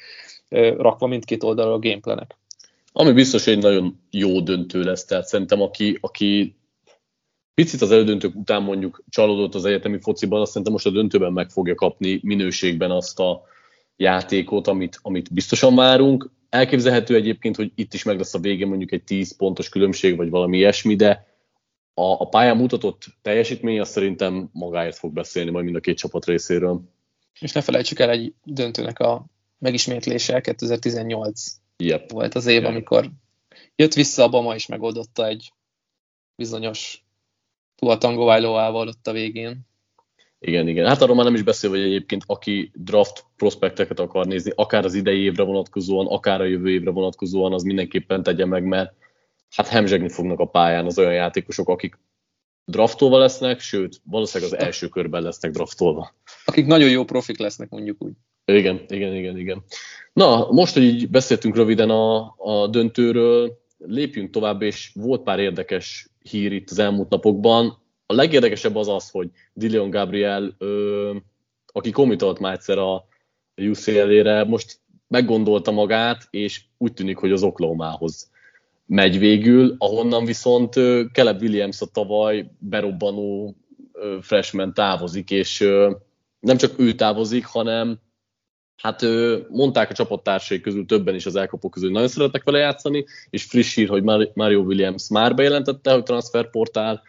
rakva 0.76 1.06
mindkét 1.06 1.42
oldalra 1.42 1.72
a 1.72 1.78
gameplanek. 1.78 2.36
Ami 2.92 3.12
biztos 3.12 3.46
egy 3.46 3.58
nagyon 3.58 4.00
jó 4.10 4.40
döntő 4.40 4.82
lesz, 4.82 5.04
tehát 5.04 5.26
szerintem 5.26 5.60
aki, 5.60 5.98
aki 6.00 6.56
picit 7.54 7.80
az 7.80 7.90
elődöntők 7.90 8.34
után 8.34 8.62
mondjuk 8.62 9.04
csalódott 9.08 9.54
az 9.54 9.64
egyetemi 9.64 9.98
fociban, 10.00 10.40
azt 10.40 10.48
szerintem 10.48 10.72
most 10.72 10.86
a 10.86 10.90
döntőben 10.90 11.32
meg 11.32 11.50
fogja 11.50 11.74
kapni 11.74 12.20
minőségben 12.22 12.90
azt 12.90 13.20
a 13.20 13.42
játékot, 13.96 14.66
amit, 14.66 14.98
amit 15.02 15.32
biztosan 15.32 15.74
várunk. 15.74 16.30
Elképzelhető 16.48 17.14
egyébként, 17.14 17.56
hogy 17.56 17.72
itt 17.74 17.94
is 17.94 18.02
meg 18.02 18.18
lesz 18.18 18.34
a 18.34 18.38
végén 18.38 18.68
mondjuk 18.68 18.92
egy 18.92 19.02
10 19.02 19.36
pontos 19.36 19.68
különbség, 19.68 20.16
vagy 20.16 20.30
valami 20.30 20.56
ilyesmi, 20.56 20.96
de 20.96 21.34
a, 21.98 22.20
a 22.20 22.28
pályán 22.28 22.56
mutatott 22.56 23.04
teljesítmény 23.22 23.80
azt 23.80 23.90
szerintem 23.90 24.48
magáért 24.52 24.96
fog 24.96 25.12
beszélni 25.12 25.50
majd 25.50 25.64
mind 25.64 25.76
a 25.76 25.80
két 25.80 25.96
csapat 25.96 26.24
részéről. 26.24 26.80
És 27.40 27.52
ne 27.52 27.60
felejtsük 27.60 27.98
el 27.98 28.10
egy 28.10 28.34
döntőnek 28.44 28.98
a 28.98 29.26
megismétlése, 29.58 30.40
2018 30.40 31.42
yep. 31.76 32.10
volt 32.10 32.34
az 32.34 32.46
év, 32.46 32.60
yep. 32.60 32.70
amikor 32.70 33.10
jött 33.76 33.94
vissza 33.94 34.22
a 34.22 34.28
Bama 34.28 34.54
és 34.54 34.66
megoldotta 34.66 35.26
egy 35.26 35.52
bizonyos 36.34 37.04
Tua 37.74 37.98
Tangovailoával 37.98 38.88
ott 38.88 39.06
a 39.06 39.12
végén. 39.12 39.60
Igen, 40.38 40.68
igen. 40.68 40.86
Hát 40.86 41.02
arról 41.02 41.16
már 41.16 41.24
nem 41.24 41.34
is 41.34 41.42
beszél, 41.42 41.70
hogy 41.70 41.80
egyébként 41.80 42.22
aki 42.26 42.70
draft 42.74 43.24
prospekteket 43.36 44.00
akar 44.00 44.26
nézni, 44.26 44.52
akár 44.54 44.84
az 44.84 44.94
idei 44.94 45.20
évre 45.20 45.42
vonatkozóan, 45.42 46.06
akár 46.06 46.40
a 46.40 46.44
jövő 46.44 46.70
évre 46.70 46.90
vonatkozóan, 46.90 47.52
az 47.52 47.62
mindenképpen 47.62 48.22
tegye 48.22 48.44
meg, 48.44 48.64
mert 48.64 48.94
hát 49.56 49.68
hemzsegni 49.68 50.08
fognak 50.08 50.38
a 50.38 50.44
pályán 50.44 50.86
az 50.86 50.98
olyan 50.98 51.12
játékosok, 51.12 51.68
akik 51.68 51.98
draftolva 52.64 53.18
lesznek, 53.18 53.60
sőt, 53.60 54.00
valószínűleg 54.04 54.52
az 54.52 54.58
első 54.58 54.88
körben 54.88 55.22
lesznek 55.22 55.50
draftolva. 55.50 56.14
Akik 56.44 56.66
nagyon 56.66 56.90
jó 56.90 57.04
profik 57.04 57.38
lesznek, 57.38 57.68
mondjuk 57.68 58.04
úgy. 58.04 58.12
Igen, 58.44 58.84
igen, 58.88 59.14
igen, 59.14 59.38
igen. 59.38 59.64
Na, 60.12 60.46
most, 60.50 60.74
hogy 60.74 60.82
így 60.82 61.10
beszéltünk 61.10 61.56
röviden 61.56 61.90
a, 61.90 62.34
a 62.38 62.66
döntőről, 62.66 63.58
lépjünk 63.78 64.30
tovább, 64.30 64.62
és 64.62 64.90
volt 64.94 65.22
pár 65.22 65.38
érdekes 65.38 66.08
hír 66.30 66.52
itt 66.52 66.70
az 66.70 66.78
elmúlt 66.78 67.08
napokban. 67.08 67.78
A 68.06 68.14
legérdekesebb 68.14 68.76
az 68.76 68.88
az, 68.88 69.10
hogy 69.10 69.30
Dillion 69.52 69.90
Gabriel, 69.90 70.54
ö, 70.58 71.16
aki 71.66 71.90
komitolt 71.90 72.38
már 72.38 72.52
egyszer 72.52 72.78
a 72.78 73.06
UCL-ére, 73.56 74.44
most 74.44 74.80
meggondolta 75.08 75.70
magát, 75.70 76.26
és 76.30 76.62
úgy 76.78 76.92
tűnik, 76.92 77.16
hogy 77.16 77.32
az 77.32 77.42
Oklahomához 77.42 78.30
megy 78.86 79.18
végül, 79.18 79.74
ahonnan 79.78 80.24
viszont 80.24 80.74
Caleb 81.12 81.42
Williams 81.42 81.80
a 81.80 81.86
tavaly 81.86 82.50
berobbanó 82.58 83.56
freshman 84.20 84.74
távozik, 84.74 85.30
és 85.30 85.58
nem 86.40 86.56
csak 86.56 86.78
ő 86.78 86.92
távozik, 86.92 87.46
hanem 87.46 87.98
hát 88.82 89.02
mondták 89.48 89.90
a 89.90 89.94
csapattársai 89.94 90.60
közül 90.60 90.86
többen 90.86 91.14
is 91.14 91.26
az 91.26 91.36
elkapók 91.36 91.70
közül, 91.70 91.90
nagyon 91.90 92.08
szeretnek 92.08 92.44
vele 92.44 92.58
játszani, 92.58 93.04
és 93.30 93.44
friss 93.44 93.74
hír, 93.74 93.88
hogy 93.88 94.02
Mario 94.34 94.60
Williams 94.60 95.08
már 95.08 95.34
bejelentette, 95.34 95.92
hogy 95.92 96.02
transferportál 96.02 97.02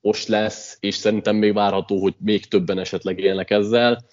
most 0.00 0.28
lesz, 0.28 0.76
és 0.80 0.94
szerintem 0.94 1.36
még 1.36 1.54
várható, 1.54 2.00
hogy 2.00 2.14
még 2.18 2.46
többen 2.46 2.78
esetleg 2.78 3.18
élnek 3.18 3.50
ezzel. 3.50 4.04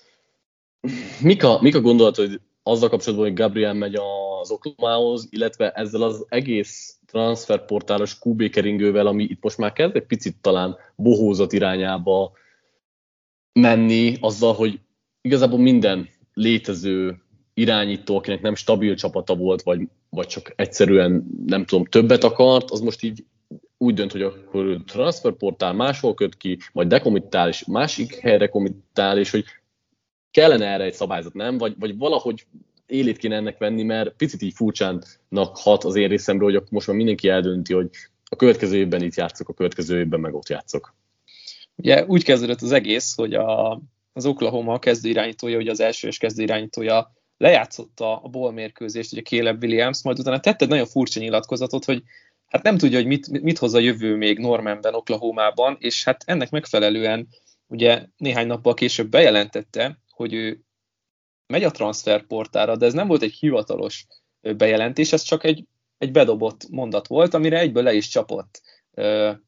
Mik 1.21 1.43
a, 1.43 1.61
mik 1.61 1.75
a 1.75 1.81
gondolat, 1.81 2.15
hogy 2.15 2.41
azzal 2.63 2.89
kapcsolatban, 2.89 3.27
hogy 3.27 3.37
Gabriel 3.37 3.73
megy 3.73 3.95
az 3.95 4.51
Oklahomához, 4.51 5.27
illetve 5.29 5.71
ezzel 5.71 6.01
az 6.01 6.25
egész 6.27 6.98
transferportálos 7.11 8.17
QB 8.21 8.49
keringővel, 8.49 9.07
ami 9.07 9.23
itt 9.23 9.43
most 9.43 9.57
már 9.57 9.73
kezd 9.73 9.95
egy 9.95 10.05
picit 10.05 10.35
talán 10.41 10.77
bohózat 10.95 11.53
irányába 11.53 12.31
menni, 13.53 14.15
azzal, 14.19 14.53
hogy 14.53 14.79
igazából 15.21 15.59
minden 15.59 16.09
létező 16.33 17.21
irányító, 17.53 18.17
akinek 18.17 18.41
nem 18.41 18.55
stabil 18.55 18.95
csapata 18.95 19.35
volt, 19.35 19.61
vagy, 19.61 19.87
vagy 20.09 20.27
csak 20.27 20.53
egyszerűen 20.55 21.25
nem 21.45 21.65
tudom, 21.65 21.85
többet 21.85 22.23
akart, 22.23 22.71
az 22.71 22.79
most 22.79 23.03
így 23.03 23.23
úgy 23.77 23.93
dönt, 23.93 24.11
hogy 24.11 24.21
akkor 24.21 24.81
transferportál 24.85 25.73
máshol 25.73 26.13
köt 26.13 26.37
ki, 26.37 26.57
majd 26.73 26.87
dekomittál, 26.87 27.47
és 27.47 27.65
másik 27.65 28.15
helyre 28.15 28.47
komittál, 28.47 29.17
és 29.17 29.31
hogy 29.31 29.45
kellene 30.31 30.65
erre 30.65 30.83
egy 30.83 30.93
szabályzat, 30.93 31.33
nem? 31.33 31.57
Vagy, 31.57 31.75
vagy 31.79 31.97
valahogy 31.97 32.45
élét 32.89 33.17
kéne 33.17 33.35
ennek 33.35 33.57
venni, 33.57 33.83
mert 33.83 34.15
picit 34.15 34.41
így 34.41 34.53
furcsánnak 34.55 35.57
hat 35.57 35.83
az 35.83 35.95
én 35.95 36.07
részemről, 36.07 36.51
hogy 36.51 36.63
most 36.69 36.87
már 36.87 36.95
mindenki 36.95 37.29
eldönti, 37.29 37.73
hogy 37.73 37.89
a 38.29 38.35
következő 38.35 38.77
évben 38.77 39.01
itt 39.01 39.15
játszok, 39.15 39.49
a 39.49 39.53
következő 39.53 39.99
évben 39.99 40.19
meg 40.19 40.33
ott 40.33 40.49
játszok. 40.49 40.95
Ugye 41.75 42.05
úgy 42.05 42.23
kezdődött 42.23 42.61
az 42.61 42.71
egész, 42.71 43.15
hogy 43.15 43.33
a, 43.33 43.81
az 44.13 44.25
Oklahoma 44.25 44.79
kezdőirányítója, 44.79 45.57
ugye 45.57 45.71
az 45.71 45.79
első 45.79 46.07
és 46.07 46.17
kezdőirányítója 46.17 47.13
lejátszotta 47.37 48.17
a 48.17 48.27
ball 48.27 48.51
mérkőzést, 48.51 49.11
ugye 49.11 49.21
Caleb 49.21 49.63
Williams, 49.63 50.03
majd 50.03 50.19
utána 50.19 50.39
tette 50.39 50.63
egy 50.63 50.69
nagyon 50.69 50.85
furcsa 50.85 51.19
nyilatkozatot, 51.19 51.85
hogy 51.85 52.03
hát 52.47 52.63
nem 52.63 52.77
tudja, 52.77 52.97
hogy 52.97 53.07
mit, 53.07 53.41
mit 53.41 53.57
hoz 53.57 53.73
a 53.73 53.79
jövő 53.79 54.15
még 54.15 54.39
Normanben, 54.39 54.95
Oklahomában, 54.95 55.77
és 55.79 56.03
hát 56.03 56.23
ennek 56.25 56.49
megfelelően 56.49 57.27
ugye 57.67 58.05
néhány 58.17 58.47
nappal 58.47 58.73
később 58.73 59.09
bejelentette, 59.09 59.99
hogy 60.09 60.33
ő 60.33 60.63
megy 61.49 61.63
a 61.63 61.71
transferportára, 61.71 62.75
de 62.75 62.85
ez 62.85 62.93
nem 62.93 63.07
volt 63.07 63.21
egy 63.21 63.33
hivatalos 63.33 64.05
bejelentés, 64.41 65.13
ez 65.13 65.21
csak 65.21 65.43
egy, 65.43 65.65
egy 65.97 66.11
bedobott 66.11 66.69
mondat 66.69 67.07
volt, 67.07 67.33
amire 67.33 67.59
egyből 67.59 67.83
le 67.83 67.93
is 67.93 68.07
csapott 68.07 68.61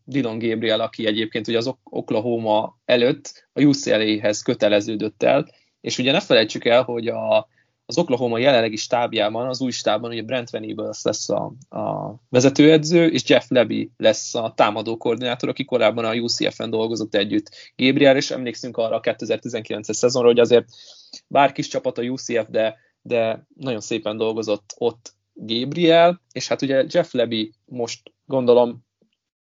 Dylan 0.04 0.40
Gabriel, 0.40 0.80
aki 0.82 1.06
egyébként 1.06 1.48
ugye 1.48 1.58
az 1.58 1.74
Oklahoma 1.84 2.80
előtt 2.86 3.48
a 3.54 3.62
UCLA-hez 3.62 4.42
köteleződött 4.42 5.24
el, 5.24 5.48
és 5.82 5.98
ugye 5.98 6.12
ne 6.12 6.20
felejtsük 6.20 6.66
el, 6.66 6.84
hogy 6.84 7.08
a, 7.08 7.48
az 7.92 7.98
Oklahoma 7.98 8.38
jelenlegi 8.38 8.76
stábjában, 8.76 9.48
az 9.48 9.62
új 9.62 9.72
stábban 9.72 10.12
ugye 10.12 10.22
Brent 10.22 10.50
Venables 10.50 11.02
lesz 11.04 11.30
a, 11.30 11.54
a 11.70 12.16
vezetőedző, 12.30 13.08
és 13.08 13.30
Jeff 13.30 13.46
Leby 13.48 13.92
lesz 13.98 14.36
a 14.36 14.54
támadó 14.56 14.98
koordinátor, 14.98 15.50
aki 15.50 15.66
korábban 15.66 16.06
a 16.06 16.14
UCF-en 16.14 16.70
dolgozott 16.70 17.16
együtt 17.16 17.74
Gabriel, 17.76 18.16
és 18.16 18.32
emlékszünk 18.32 18.78
arra 18.78 18.96
a 18.96 19.00
2019-es 19.00 19.94
szezonra, 19.94 20.28
hogy 20.28 20.40
azért 20.40 20.66
bár 21.28 21.52
kis 21.52 21.68
csapat 21.68 21.98
a 21.98 22.02
UCF, 22.02 22.46
de, 22.50 22.78
de 23.02 23.46
nagyon 23.56 23.82
szépen 23.82 24.18
dolgozott 24.18 24.74
ott 24.78 25.14
Gabriel, 25.34 26.22
és 26.32 26.48
hát 26.48 26.62
ugye 26.62 26.86
Jeff 26.90 27.12
Leby 27.12 27.52
most 27.66 28.12
gondolom 28.26 28.86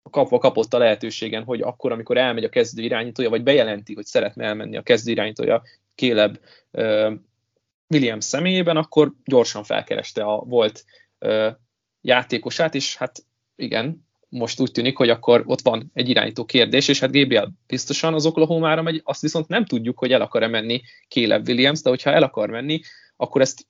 kapva 0.10 0.38
kapott 0.38 0.74
a 0.74 0.78
lehetőségen, 0.78 1.44
hogy 1.44 1.62
akkor, 1.62 1.92
amikor 1.92 2.18
elmegy 2.18 2.44
a 2.44 2.50
kezdő 2.50 2.84
irányítója, 2.84 3.30
vagy 3.30 3.44
bejelenti, 3.44 3.94
hogy 3.94 4.06
szeretne 4.06 4.46
elmenni 4.46 4.78
a 4.78 4.82
kezdő 4.82 5.12
irányítója 5.12 5.64
Caleb 5.96 6.38
Williams 7.90 8.26
személyében, 8.26 8.78
akkor 8.78 9.14
gyorsan 9.26 9.64
felkereste 9.64 10.24
a 10.24 10.44
volt 10.46 10.86
ö, 11.20 11.50
játékosát, 12.02 12.76
és 12.76 12.96
hát 12.96 13.26
igen, 13.56 14.08
most 14.30 14.60
úgy 14.60 14.72
tűnik, 14.72 14.98
hogy 14.98 15.10
akkor 15.10 15.44
ott 15.46 15.62
van 15.62 15.92
egy 15.94 16.10
irányító 16.10 16.46
kérdés, 16.46 16.88
és 16.88 17.00
hát 17.00 17.12
Gabriel 17.12 17.54
biztosan 17.68 18.14
az 18.14 18.26
Oklahoma-ra 18.26 18.82
megy, 18.82 19.02
azt 19.04 19.22
viszont 19.22 19.48
nem 19.48 19.66
tudjuk, 19.66 20.00
hogy 20.00 20.12
el 20.12 20.22
akar-e 20.22 20.48
menni 20.48 20.82
Caleb 21.10 21.48
Williams, 21.48 21.82
de 21.82 21.90
hogyha 21.90 22.12
el 22.12 22.24
akar 22.24 22.50
menni, 22.50 22.80
akkor 23.16 23.42
ezt 23.42 23.68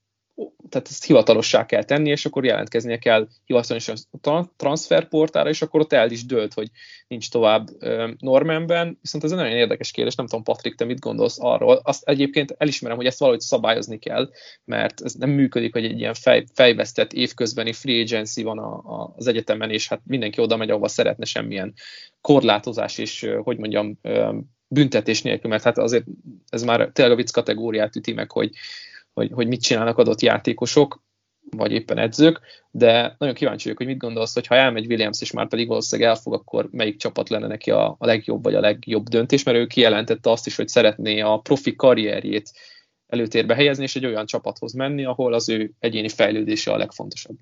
tehát 0.70 0.88
ezt 0.88 1.06
hivatalossá 1.06 1.66
kell 1.66 1.84
tenni, 1.84 2.10
és 2.10 2.26
akkor 2.26 2.46
jelentkeznie 2.46 2.98
kell 2.98 3.28
hivatalosan 3.46 3.96
a 4.22 4.46
transferportára, 4.56 5.50
és 5.50 5.62
akkor 5.62 5.80
ott 5.80 5.94
el 5.94 6.12
is 6.12 6.26
dőlt, 6.26 6.54
hogy 6.54 6.70
nincs 7.08 7.30
tovább 7.30 7.68
Normanben, 8.20 8.98
viszont 9.02 9.24
ez 9.24 9.32
egy 9.32 9.38
nagyon 9.38 9.58
érdekes 9.58 9.92
kérdés, 9.92 10.16
nem 10.16 10.28
tudom, 10.28 10.44
Patrik, 10.44 10.76
te 10.76 10.86
mit 10.86 11.00
gondolsz 11.00 11.38
arról. 11.40 11.80
Azt 11.84 12.04
egyébként 12.08 12.56
elismerem, 12.58 12.98
hogy 12.98 13.06
ezt 13.06 13.20
valahogy 13.20 13.42
szabályozni 13.42 14.00
kell, 14.00 14.30
mert 14.66 15.02
ez 15.02 15.14
nem 15.14 15.30
működik, 15.30 15.74
hogy 15.74 15.86
egy 15.86 16.00
ilyen 16.00 16.14
fej, 16.14 16.46
fejvesztett 16.54 17.14
évközbeni 17.14 17.74
free 17.74 18.02
agency 18.02 18.44
van 18.44 18.58
a, 18.58 18.74
a, 18.74 19.14
az 19.18 19.28
egyetemen, 19.28 19.70
és 19.70 19.88
hát 19.88 20.02
mindenki 20.04 20.42
oda 20.42 20.58
megy, 20.58 20.70
ahova 20.70 20.88
szeretne 20.88 21.26
semmilyen 21.26 21.74
korlátozás 22.22 22.98
és, 22.98 23.30
hogy 23.44 23.58
mondjam, 23.58 24.00
büntetés 24.68 25.22
nélkül, 25.22 25.50
mert 25.50 25.64
hát 25.64 25.78
azért 25.78 26.06
ez 26.50 26.64
már 26.64 26.90
tényleg 26.94 27.14
a 27.14 27.18
vicc 27.18 27.32
kategóriát 27.32 27.96
üti 27.96 28.14
meg, 28.14 28.32
hogy 28.32 28.50
hogy, 29.18 29.32
hogy 29.34 29.48
mit 29.48 29.62
csinálnak 29.62 29.98
adott 29.98 30.22
játékosok, 30.22 31.04
vagy 31.50 31.72
éppen 31.72 31.98
edzők, 31.98 32.40
de 32.72 33.16
nagyon 33.18 33.36
kíváncsi 33.36 33.64
vagyok, 33.64 33.78
hogy 33.78 33.88
mit 33.88 33.98
gondolsz, 33.98 34.34
hogy 34.34 34.48
ha 34.48 34.56
elmegy 34.56 34.86
Williams, 34.86 35.22
és 35.22 35.32
már 35.32 35.48
pedig 35.48 35.68
valószínűleg 35.68 36.12
elfog, 36.12 36.34
akkor 36.34 36.68
melyik 36.72 36.98
csapat 36.98 37.30
lenne 37.30 37.48
neki 37.48 37.72
a, 37.72 37.96
a 38.00 38.06
legjobb, 38.06 38.44
vagy 38.44 38.56
a 38.56 38.60
legjobb 38.60 39.08
döntés, 39.08 39.44
mert 39.44 39.58
ő 39.58 39.66
kijelentette 39.66 40.32
azt 40.32 40.48
is, 40.48 40.56
hogy 40.56 40.68
szeretné 40.68 41.20
a 41.20 41.38
profi 41.38 41.76
karrierjét 41.76 42.52
előtérbe 43.08 43.56
helyezni, 43.56 43.84
és 43.84 43.96
egy 43.96 44.06
olyan 44.06 44.26
csapathoz 44.26 44.74
menni, 44.74 45.06
ahol 45.06 45.34
az 45.34 45.50
ő 45.50 45.74
egyéni 45.80 46.10
fejlődése 46.10 46.72
a 46.72 46.78
legfontosabb. 46.78 47.36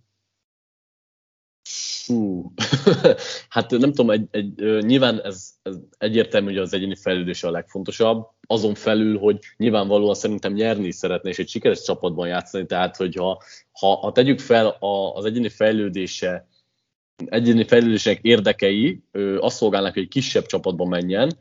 Hú, 2.06 2.54
hát 3.50 3.72
nem 3.72 3.94
tudom, 3.94 4.10
egy, 4.10 4.28
egy, 4.32 4.84
nyilván 4.86 5.22
ez, 5.24 5.50
ez 5.64 5.76
egyértelmű, 5.98 6.48
hogy 6.48 6.58
az 6.58 6.74
egyéni 6.74 6.96
fejlődés 6.96 7.44
a 7.44 7.52
legfontosabb, 7.52 8.28
azon 8.48 8.74
felül, 8.74 9.18
hogy 9.18 9.40
nyilvánvalóan 9.58 10.16
szerintem 10.16 10.54
nyerni 10.54 10.88
is 10.88 10.96
szeretne, 10.96 11.30
és 11.30 11.40
egy 11.40 11.50
sikeres 11.50 11.82
csapatban 11.82 12.28
játszani, 12.28 12.66
tehát 12.66 12.96
hogyha 12.96 13.44
ha, 13.72 13.96
ha 13.96 14.12
tegyük 14.12 14.40
fel 14.40 14.68
a, 14.68 15.14
az 15.16 15.26
egyéni 15.26 15.50
fejlődése, 15.50 16.48
egyéni 17.26 17.64
fejlődések 17.64 18.20
érdekei 18.22 19.04
ö, 19.12 19.40
azt 19.40 19.56
szolgálnak, 19.56 19.94
hogy 19.94 20.04
egy 20.04 20.10
kisebb 20.10 20.46
csapatban 20.46 20.88
menjen, 20.88 21.38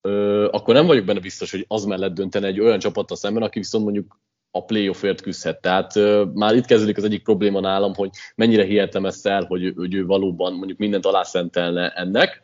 ö, 0.00 0.48
akkor 0.50 0.74
nem 0.74 0.86
vagyok 0.86 1.04
benne 1.04 1.20
biztos, 1.20 1.50
hogy 1.50 1.64
az 1.68 1.84
mellett 1.84 2.14
döntene 2.14 2.46
egy 2.46 2.60
olyan 2.60 2.78
csapattal 2.78 3.16
szemben, 3.16 3.42
aki 3.42 3.58
viszont 3.58 3.84
mondjuk 3.84 4.20
a 4.54 4.64
playoffért 4.64 5.20
küzdhet. 5.20 5.60
Tehát 5.60 5.96
uh, 5.96 6.32
már 6.34 6.54
itt 6.54 6.64
kezdődik 6.64 6.96
az 6.96 7.04
egyik 7.04 7.22
probléma 7.22 7.60
nálam, 7.60 7.94
hogy 7.94 8.10
mennyire 8.34 8.64
hihetem 8.64 9.06
ezt 9.06 9.26
el, 9.26 9.44
hogy, 9.44 9.72
hogy 9.76 9.94
ő 9.94 10.06
valóban 10.06 10.54
mondjuk 10.54 10.78
mindent 10.78 11.06
alászentelne 11.06 11.88
ennek. 11.90 12.42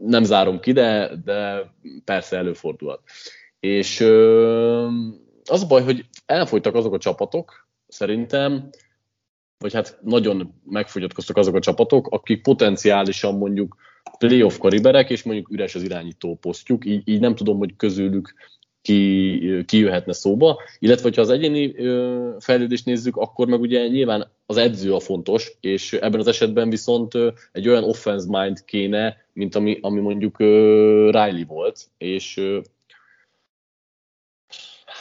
Nem 0.00 0.24
zárom 0.24 0.60
ki, 0.60 0.72
de, 0.72 1.10
de 1.24 1.70
persze 2.04 2.36
előfordulhat. 2.36 3.00
És 3.60 4.00
uh, 4.00 4.88
az 5.44 5.62
a 5.62 5.66
baj, 5.66 5.82
hogy 5.82 6.04
elfogytak 6.26 6.74
azok 6.74 6.94
a 6.94 6.98
csapatok, 6.98 7.68
szerintem, 7.88 8.68
vagy 9.58 9.74
hát 9.74 9.98
nagyon 10.02 10.54
megfogyatkoztak 10.64 11.36
azok 11.36 11.54
a 11.54 11.60
csapatok, 11.60 12.06
akik 12.06 12.42
potenciálisan 12.42 13.34
mondjuk 13.34 13.76
playoff 14.18 14.58
kariberek, 14.58 15.10
és 15.10 15.22
mondjuk 15.22 15.50
üres 15.50 15.74
az 15.74 15.82
irányító 15.82 16.36
posztjuk, 16.36 16.84
így, 16.84 17.08
így 17.08 17.20
nem 17.20 17.34
tudom, 17.34 17.58
hogy 17.58 17.76
közülük 17.76 18.34
ki, 18.88 19.64
ki 19.66 19.78
jöhetne 19.78 20.12
szóba, 20.12 20.60
illetve 20.78 21.02
hogyha 21.02 21.22
az 21.22 21.30
egyéni 21.30 21.74
fejlődést 22.38 22.84
nézzük, 22.84 23.16
akkor 23.16 23.46
meg 23.46 23.60
ugye 23.60 23.86
nyilván 23.86 24.30
az 24.46 24.56
edző 24.56 24.94
a 24.94 25.00
fontos, 25.00 25.52
és 25.60 25.92
ebben 25.92 26.20
az 26.20 26.26
esetben 26.26 26.70
viszont 26.70 27.14
egy 27.52 27.68
olyan 27.68 27.84
offense 27.84 28.26
mind 28.28 28.64
kéne, 28.64 29.16
mint 29.32 29.54
ami, 29.54 29.78
ami 29.80 30.00
mondjuk 30.00 30.38
Riley 30.38 31.44
volt, 31.46 31.88
és 31.98 32.40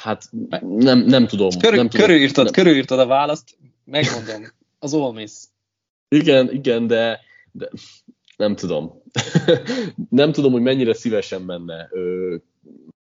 hát 0.02 0.24
nem, 0.62 1.00
nem 1.00 1.28
tudom. 1.28 1.50
Körül, 1.60 1.78
nem 1.78 1.90
tudom 1.90 2.06
körülírtad, 2.06 2.44
nem. 2.44 2.54
körülírtad 2.54 3.00
a 3.00 3.06
választ, 3.06 3.58
megmondom, 3.86 4.48
az 4.80 4.94
Ole 4.94 5.20
Miss. 5.20 5.44
Igen, 6.10 6.54
igen, 6.54 6.88
de, 6.88 7.20
de 7.52 7.70
nem 8.38 8.56
tudom. 8.56 9.02
nem 10.10 10.32
tudom, 10.32 10.52
hogy 10.52 10.62
mennyire 10.62 10.94
szívesen 10.94 11.42
menne 11.42 11.90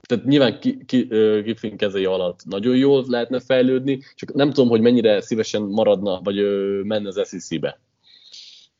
tehát 0.06 0.24
nyilván 0.24 0.58
Kiffin 1.44 1.76
kezei 1.76 2.04
alatt 2.04 2.44
nagyon 2.44 2.76
jól 2.76 3.04
lehetne 3.08 3.40
fejlődni, 3.40 4.00
csak 4.14 4.34
nem 4.34 4.52
tudom, 4.52 4.68
hogy 4.68 4.80
mennyire 4.80 5.20
szívesen 5.20 5.62
maradna, 5.62 6.20
vagy 6.22 6.36
menne 6.84 7.08
az 7.08 7.28
SEC-be. 7.28 7.78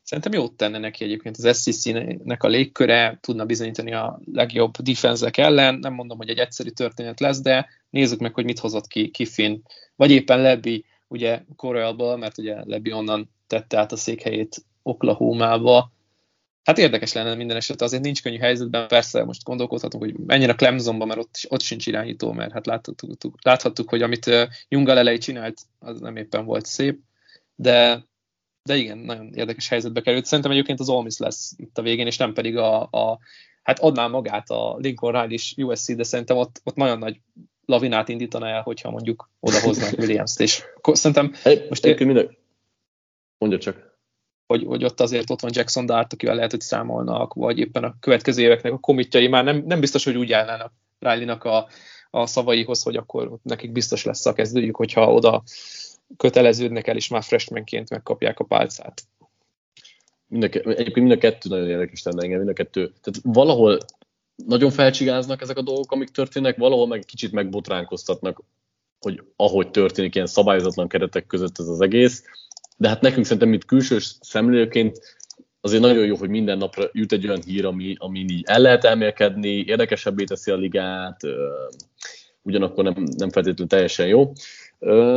Szerintem 0.03 0.33
jót 0.33 0.53
tenne 0.53 0.79
neki 0.79 1.05
egyébként 1.05 1.37
az 1.37 1.63
SEC-nek 1.63 2.43
a 2.43 2.49
légköre, 2.49 3.19
tudna 3.21 3.45
bizonyítani 3.45 3.93
a 3.93 4.21
legjobb 4.33 4.77
defenzek 4.77 5.37
ellen. 5.37 5.75
Nem 5.75 5.93
mondom, 5.93 6.17
hogy 6.17 6.29
egy 6.29 6.39
egyszerű 6.39 6.69
történet 6.69 7.21
lesz, 7.21 7.41
de 7.41 7.69
nézzük 7.91 8.21
meg, 8.21 8.35
hogy 8.35 8.45
mit 8.45 8.59
hozott 8.59 8.87
ki 8.87 9.11
Kiffin, 9.11 9.63
vagy 9.97 10.11
éppen 10.11 10.41
Lebi, 10.41 10.85
ugye 11.09 11.43
Corelból, 11.57 12.17
mert 12.17 12.39
ugye 12.39 12.57
Lebi 12.65 12.93
onnan 12.93 13.31
tette 13.47 13.79
át 13.79 13.93
a 13.93 13.97
székhelyét 13.97 14.65
Oklahoma-ba, 14.83 15.93
Hát 16.65 16.79
érdekes 16.79 17.13
lenne 17.13 17.35
minden 17.35 17.57
esetre, 17.57 17.85
azért 17.85 18.03
nincs 18.03 18.23
könnyű 18.23 18.39
helyzetben, 18.39 18.89
persze 18.89 19.25
most 19.25 19.45
gondolkodhatunk, 19.45 20.05
hogy 20.05 20.15
menjen 20.27 20.51
a 20.51 20.55
Clemsonba, 20.55 21.05
mert 21.05 21.21
ott, 21.21 21.35
ott 21.49 21.61
sincs 21.61 21.87
irányító, 21.87 22.33
mert 22.33 22.53
hát 22.53 22.67
láthattuk, 22.67 23.35
láthattuk 23.43 23.89
hogy 23.89 24.03
amit 24.03 24.31
Jungal 24.69 24.99
elej 24.99 25.19
csinált, 25.19 25.61
az 25.79 26.01
nem 26.01 26.17
éppen 26.17 26.45
volt 26.45 26.67
szép, 26.67 27.01
de, 27.55 28.05
de 28.63 28.77
igen, 28.77 28.99
nagyon 28.99 29.35
érdekes 29.35 29.69
helyzetbe 29.69 30.01
került. 30.01 30.25
Szerintem 30.25 30.53
egyébként 30.53 30.81
az 30.81 30.89
Olmis 30.89 31.19
lesz 31.19 31.53
itt 31.57 31.79
a 31.79 31.83
végén, 31.83 32.07
és 32.07 32.17
nem 32.17 32.33
pedig 32.33 32.57
a, 32.57 32.83
a 32.83 33.19
hát 33.63 33.79
adná 33.79 34.07
magát 34.07 34.51
a 34.51 34.77
Lincoln 34.79 35.15
Riley 35.15 35.33
is 35.33 35.55
USC, 35.57 35.95
de 35.95 36.03
szerintem 36.03 36.37
ott, 36.37 36.61
ott 36.65 36.77
nagyon 36.77 36.99
nagy 36.99 37.21
lavinát 37.65 38.09
indítana 38.09 38.49
el, 38.49 38.63
hogyha 38.63 38.91
mondjuk 38.91 39.31
odahoznak 39.41 39.93
Williams-t, 39.99 40.41
és 40.41 40.65
szerintem 40.83 41.33
most... 41.69 41.85
Én... 41.85 42.07
Minden... 42.07 42.37
Mondja 43.39 43.59
csak 43.59 43.84
hogy, 44.55 44.65
hogy 44.67 44.85
ott 44.85 45.01
azért 45.01 45.31
ott 45.31 45.41
van 45.41 45.51
Jackson 45.55 45.87
Dart, 45.87 46.13
akivel 46.13 46.35
lehet, 46.35 46.51
hogy 46.51 46.61
számolnak, 46.61 47.35
vagy 47.35 47.59
éppen 47.59 47.85
a 47.85 47.95
következő 48.01 48.43
éveknek 48.43 48.73
a 48.73 48.79
komitjai 48.79 49.29
már 49.29 49.45
nem, 49.45 49.65
nem 49.67 49.81
biztos, 49.81 50.05
hogy 50.05 50.17
úgy 50.17 50.33
állnának 50.33 50.73
Riley-nak 50.99 51.45
a, 51.45 51.69
a 52.11 52.27
szavaihoz, 52.27 52.83
hogy 52.83 52.97
akkor 52.97 53.39
nekik 53.43 53.73
biztos 53.73 54.05
lesz 54.05 54.27
a 54.27 54.33
kezdőjük, 54.33 54.77
hogyha 54.77 55.13
oda 55.13 55.43
köteleződnek 56.17 56.87
el, 56.87 56.97
és 56.97 57.09
már 57.09 57.23
freshmanként 57.23 57.91
megkapják 57.91 58.39
a 58.39 58.45
pálcát. 58.45 59.03
Mind 60.27 60.43
a, 60.43 60.47
egyébként 60.47 60.95
mind 60.95 61.11
a 61.11 61.19
kettő 61.19 61.49
nagyon 61.49 61.69
érdekes 61.69 62.03
lenne 62.03 62.23
engem, 62.23 62.39
mind 62.39 62.51
a 62.51 62.53
kettő. 62.53 62.93
Tehát 63.03 63.21
valahol 63.23 63.79
nagyon 64.47 64.71
felcsigáznak 64.71 65.43
ezek 65.43 65.57
a 65.57 65.63
dolgok, 65.63 65.93
amik 65.93 66.09
történnek, 66.09 66.57
valahol 66.57 66.87
meg 66.87 67.03
kicsit 67.07 67.33
megbotránkoztatnak 67.33 68.43
hogy 69.05 69.23
ahogy 69.37 69.71
történik 69.71 70.15
ilyen 70.15 70.27
szabályozatlan 70.27 70.89
keretek 70.89 71.27
között 71.27 71.59
ez 71.59 71.69
az 71.69 71.81
egész, 71.81 72.25
de 72.77 72.89
hát 72.89 73.01
nekünk 73.01 73.25
szerintem, 73.25 73.49
mint 73.49 73.65
külsős 73.65 74.17
szemlélőként 74.21 74.99
azért 75.61 75.83
nagyon 75.83 76.07
jó, 76.07 76.17
hogy 76.17 76.29
minden 76.29 76.59
napra 76.59 76.89
jut 76.93 77.13
egy 77.13 77.27
olyan 77.27 77.43
hír, 77.47 77.67
ami, 77.67 77.95
ami 77.99 78.19
így 78.19 78.43
el 78.47 78.61
lehet 78.61 78.85
elmélkedni, 78.85 79.65
érdekesebbé 79.67 80.25
teszi 80.25 80.51
a 80.51 80.57
ligát, 80.57 81.21
ugyanakkor 82.43 82.85
nem, 82.85 82.95
nem 83.17 83.31
feltétlenül 83.31 83.67
teljesen 83.67 84.07
jó. 84.07 84.33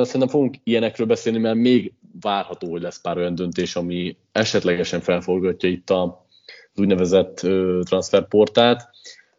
Szerintem 0.03 0.27
fogunk 0.27 0.55
ilyenekről 0.63 1.07
beszélni, 1.07 1.37
mert 1.37 1.55
még 1.55 1.93
várható, 2.21 2.71
hogy 2.71 2.81
lesz 2.81 3.01
pár 3.01 3.17
olyan 3.17 3.35
döntés, 3.35 3.75
ami 3.75 4.17
esetlegesen 4.31 5.01
felforgatja 5.01 5.69
itt 5.69 5.89
a, 5.89 6.25
az 6.73 6.79
úgynevezett 6.79 7.35
transferportát. 7.83 8.89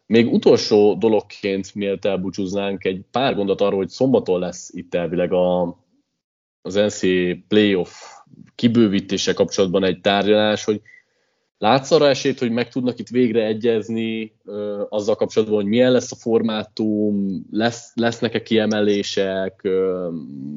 Még 0.05 0.33
utolsó 0.33 0.95
dologként, 0.95 1.75
mielőtt 1.75 2.05
elbúcsúznánk, 2.05 2.85
egy 2.85 3.01
pár 3.11 3.35
gondot 3.35 3.61
arról, 3.61 3.77
hogy 3.77 3.89
szombaton 3.89 4.39
lesz 4.39 4.69
itt 4.73 4.95
elvileg 4.95 5.33
a, 5.33 5.77
az 6.61 6.73
NC 6.73 7.01
playoff 7.47 7.91
kibővítése 8.55 9.33
kapcsolatban 9.33 9.83
egy 9.83 10.01
tárgyalás, 10.01 10.63
hogy 10.63 10.81
Látsz 11.61 11.91
arra 11.91 12.07
esélyt, 12.07 12.39
hogy 12.39 12.51
meg 12.51 12.69
tudnak 12.69 12.99
itt 12.99 13.07
végre 13.07 13.45
egyezni 13.45 14.33
ö, 14.45 14.83
azzal 14.89 15.15
kapcsolatban, 15.15 15.57
hogy 15.57 15.65
milyen 15.65 15.91
lesz 15.91 16.11
a 16.11 16.15
formátum, 16.15 17.45
lesz, 17.51 17.91
lesznek-e 17.95 18.41
kiemelések, 18.41 19.59
ö, 19.63 20.09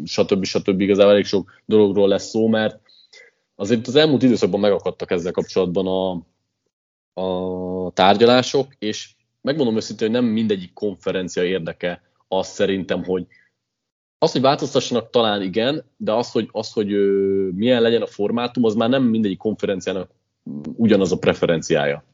stb. 0.04 0.44
stb. 0.44 0.80
Igazából 0.80 1.12
elég 1.12 1.24
sok 1.24 1.50
dologról 1.66 2.08
lesz 2.08 2.28
szó, 2.28 2.48
mert 2.48 2.80
azért 3.54 3.86
az 3.86 3.94
elmúlt 3.96 4.22
időszakban 4.22 4.60
megakadtak 4.60 5.10
ezzel 5.10 5.32
kapcsolatban 5.32 5.86
a, 5.86 6.10
a 7.22 7.90
tárgyalások, 7.92 8.66
és 8.78 9.14
megmondom 9.40 9.76
őszintén, 9.76 10.10
hogy 10.10 10.20
nem 10.20 10.30
mindegyik 10.30 10.72
konferencia 10.72 11.44
érdeke 11.44 12.02
az 12.28 12.46
szerintem, 12.46 13.04
hogy 13.04 13.26
az, 14.22 14.32
hogy 14.32 14.40
változtassanak 14.40 15.10
talán 15.10 15.42
igen, 15.42 15.84
de 15.96 16.12
az, 16.12 16.30
hogy, 16.30 16.48
az, 16.52 16.72
hogy 16.72 16.86
milyen 17.54 17.82
legyen 17.82 18.02
a 18.02 18.06
formátum, 18.06 18.64
az 18.64 18.74
már 18.74 18.88
nem 18.88 19.02
mindegyik 19.02 19.38
konferenciának 19.38 20.10
ugyanaz 20.76 21.12
a 21.12 21.18
preferenciája. 21.18 22.04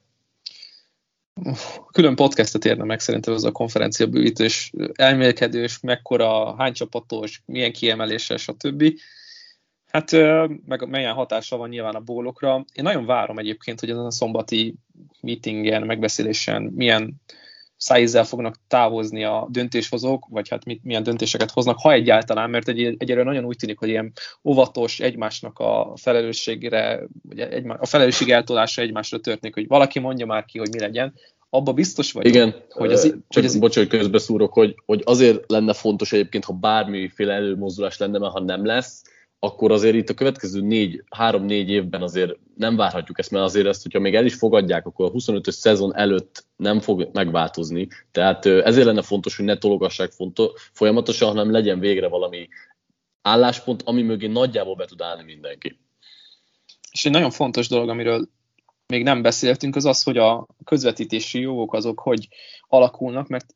Külön 1.92 2.14
podcastet 2.14 2.64
érne 2.64 2.84
meg 2.84 3.00
szerintem 3.00 3.34
ez 3.34 3.44
a 3.44 3.52
konferencia 3.52 4.06
bővítés, 4.06 4.72
elmélkedős, 4.92 5.80
mekkora, 5.80 6.54
hány 6.56 6.72
csapatos, 6.72 7.42
milyen 7.46 7.72
kiemelése, 7.72 8.36
stb. 8.36 9.00
Hát 9.86 10.12
meg 10.66 10.88
milyen 10.88 11.14
hatása 11.14 11.56
van 11.56 11.68
nyilván 11.68 11.94
a 11.94 12.00
bólokra. 12.00 12.64
Én 12.74 12.84
nagyon 12.84 13.06
várom 13.06 13.38
egyébként, 13.38 13.80
hogy 13.80 13.90
ezen 13.90 14.04
a 14.04 14.10
szombati 14.10 14.74
meetingen, 15.20 15.82
megbeszélésen 15.82 16.62
milyen 16.62 17.20
szájézzel 17.78 18.24
fognak 18.24 18.54
távozni 18.68 19.24
a 19.24 19.46
döntéshozók, 19.50 20.26
vagy 20.30 20.48
hát 20.48 20.64
mit, 20.64 20.84
milyen 20.84 21.02
döntéseket 21.02 21.50
hoznak, 21.50 21.78
ha 21.78 21.92
egyáltalán, 21.92 22.50
mert 22.50 22.68
egy, 22.68 22.94
egyre 22.98 23.22
nagyon 23.22 23.44
úgy 23.44 23.56
tűnik, 23.56 23.78
hogy 23.78 23.88
ilyen 23.88 24.12
óvatos 24.44 25.00
egymásnak 25.00 25.58
a 25.58 25.92
felelősségre, 25.96 27.00
vagy 27.22 27.40
egy, 27.40 27.64
a 27.78 27.86
felelősség 27.86 28.30
eltolása 28.30 28.82
egymásra 28.82 29.18
történik, 29.18 29.54
hogy 29.54 29.66
valaki 29.66 29.98
mondja 29.98 30.26
már 30.26 30.44
ki, 30.44 30.58
hogy 30.58 30.70
mi 30.70 30.80
legyen, 30.80 31.14
abba 31.50 31.72
biztos 31.72 32.12
vagy. 32.12 32.26
Igen, 32.26 32.54
hogy 32.70 32.92
az, 32.92 33.02
csak 33.02 33.22
hogy 33.28 33.44
az... 33.44 33.58
bocs, 33.58 33.76
hogy 33.76 33.86
közbeszúrok, 33.86 34.52
hogy, 34.52 34.74
hogy 34.86 35.02
azért 35.04 35.50
lenne 35.50 35.72
fontos 35.72 36.12
egyébként, 36.12 36.44
ha 36.44 36.52
bármiféle 36.52 37.34
előmozdulás 37.34 37.98
lenne, 37.98 38.18
mert 38.18 38.32
ha 38.32 38.40
nem 38.40 38.66
lesz, 38.66 39.02
akkor 39.38 39.72
azért 39.72 39.94
itt 39.94 40.08
a 40.08 40.14
következő 40.14 40.60
négy, 40.60 41.04
három-négy 41.10 41.70
évben 41.70 42.02
azért 42.02 42.36
nem 42.56 42.76
várhatjuk 42.76 43.18
ezt, 43.18 43.30
mert 43.30 43.44
azért 43.44 43.66
ezt, 43.66 43.82
hogyha 43.82 43.98
még 43.98 44.14
el 44.14 44.24
is 44.24 44.34
fogadják, 44.34 44.86
akkor 44.86 45.06
a 45.06 45.10
25-ös 45.10 45.50
szezon 45.50 45.96
előtt 45.96 46.44
nem 46.56 46.80
fog 46.80 47.08
megváltozni. 47.12 47.88
Tehát 48.10 48.46
ezért 48.46 48.86
lenne 48.86 49.02
fontos, 49.02 49.36
hogy 49.36 49.44
ne 49.44 49.58
tologassák 49.58 50.12
folyamatosan, 50.72 51.28
hanem 51.28 51.50
legyen 51.50 51.78
végre 51.78 52.08
valami 52.08 52.48
álláspont, 53.22 53.82
ami 53.82 54.02
mögé 54.02 54.26
nagyjából 54.26 54.74
be 54.74 54.84
tud 54.84 55.00
állni 55.00 55.22
mindenki. 55.22 55.78
És 56.90 57.04
egy 57.04 57.12
nagyon 57.12 57.30
fontos 57.30 57.68
dolog, 57.68 57.88
amiről 57.88 58.28
még 58.86 59.02
nem 59.02 59.22
beszéltünk, 59.22 59.76
az 59.76 59.84
az, 59.84 60.02
hogy 60.02 60.18
a 60.18 60.46
közvetítési 60.64 61.40
jogok 61.40 61.74
azok 61.74 62.00
hogy 62.00 62.28
alakulnak, 62.68 63.28
mert 63.28 63.54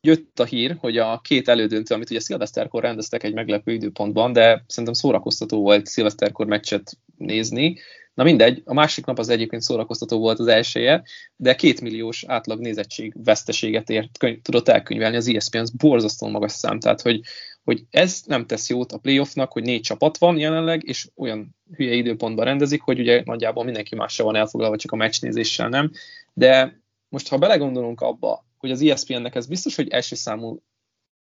jött 0.00 0.40
a 0.40 0.44
hír, 0.44 0.76
hogy 0.80 0.98
a 0.98 1.20
két 1.24 1.48
elődöntő, 1.48 1.94
amit 1.94 2.10
ugye 2.10 2.20
szilveszterkor 2.20 2.82
rendeztek 2.82 3.22
egy 3.22 3.34
meglepő 3.34 3.72
időpontban, 3.72 4.32
de 4.32 4.64
szerintem 4.66 4.94
szórakoztató 4.94 5.60
volt 5.60 5.86
szilveszterkor 5.86 6.46
meccset 6.46 6.98
nézni. 7.16 7.78
Na 8.14 8.24
mindegy, 8.24 8.62
a 8.64 8.74
másik 8.74 9.04
nap 9.04 9.18
az 9.18 9.28
egyébként 9.28 9.62
szórakoztató 9.62 10.18
volt 10.18 10.38
az 10.38 10.46
elsője, 10.46 11.02
de 11.36 11.54
két 11.54 11.80
milliós 11.80 12.24
átlag 12.26 12.60
nézettség 12.60 13.14
veszteséget 13.24 13.90
ért, 13.90 14.18
könyv, 14.18 14.42
tudott 14.42 14.68
elkönyvelni 14.68 15.16
az 15.16 15.28
ESPN, 15.28 15.56
ez 15.56 15.70
borzasztó 15.70 16.28
magas 16.28 16.52
szám, 16.52 16.80
tehát 16.80 17.00
hogy, 17.00 17.20
hogy 17.64 17.84
ez 17.90 18.22
nem 18.26 18.46
tesz 18.46 18.68
jót 18.68 18.92
a 18.92 18.98
playoffnak, 18.98 19.52
hogy 19.52 19.62
négy 19.62 19.80
csapat 19.80 20.18
van 20.18 20.38
jelenleg, 20.38 20.82
és 20.84 21.08
olyan 21.16 21.56
hülye 21.76 21.94
időpontban 21.94 22.44
rendezik, 22.44 22.80
hogy 22.80 23.00
ugye 23.00 23.22
nagyjából 23.24 23.64
mindenki 23.64 23.94
mással 23.94 24.26
van 24.26 24.36
elfoglalva, 24.36 24.76
csak 24.76 24.92
a 24.92 24.96
meccsnézéssel 24.96 25.68
nem, 25.68 25.90
de 26.32 26.80
most 27.08 27.28
ha 27.28 27.38
belegondolunk 27.38 28.00
abba, 28.00 28.44
hogy 28.60 28.70
az 28.70 28.82
ESPN-nek 28.82 29.34
ez 29.34 29.46
biztos, 29.46 29.76
hogy 29.76 29.88
első 29.88 30.14
számú, 30.14 30.62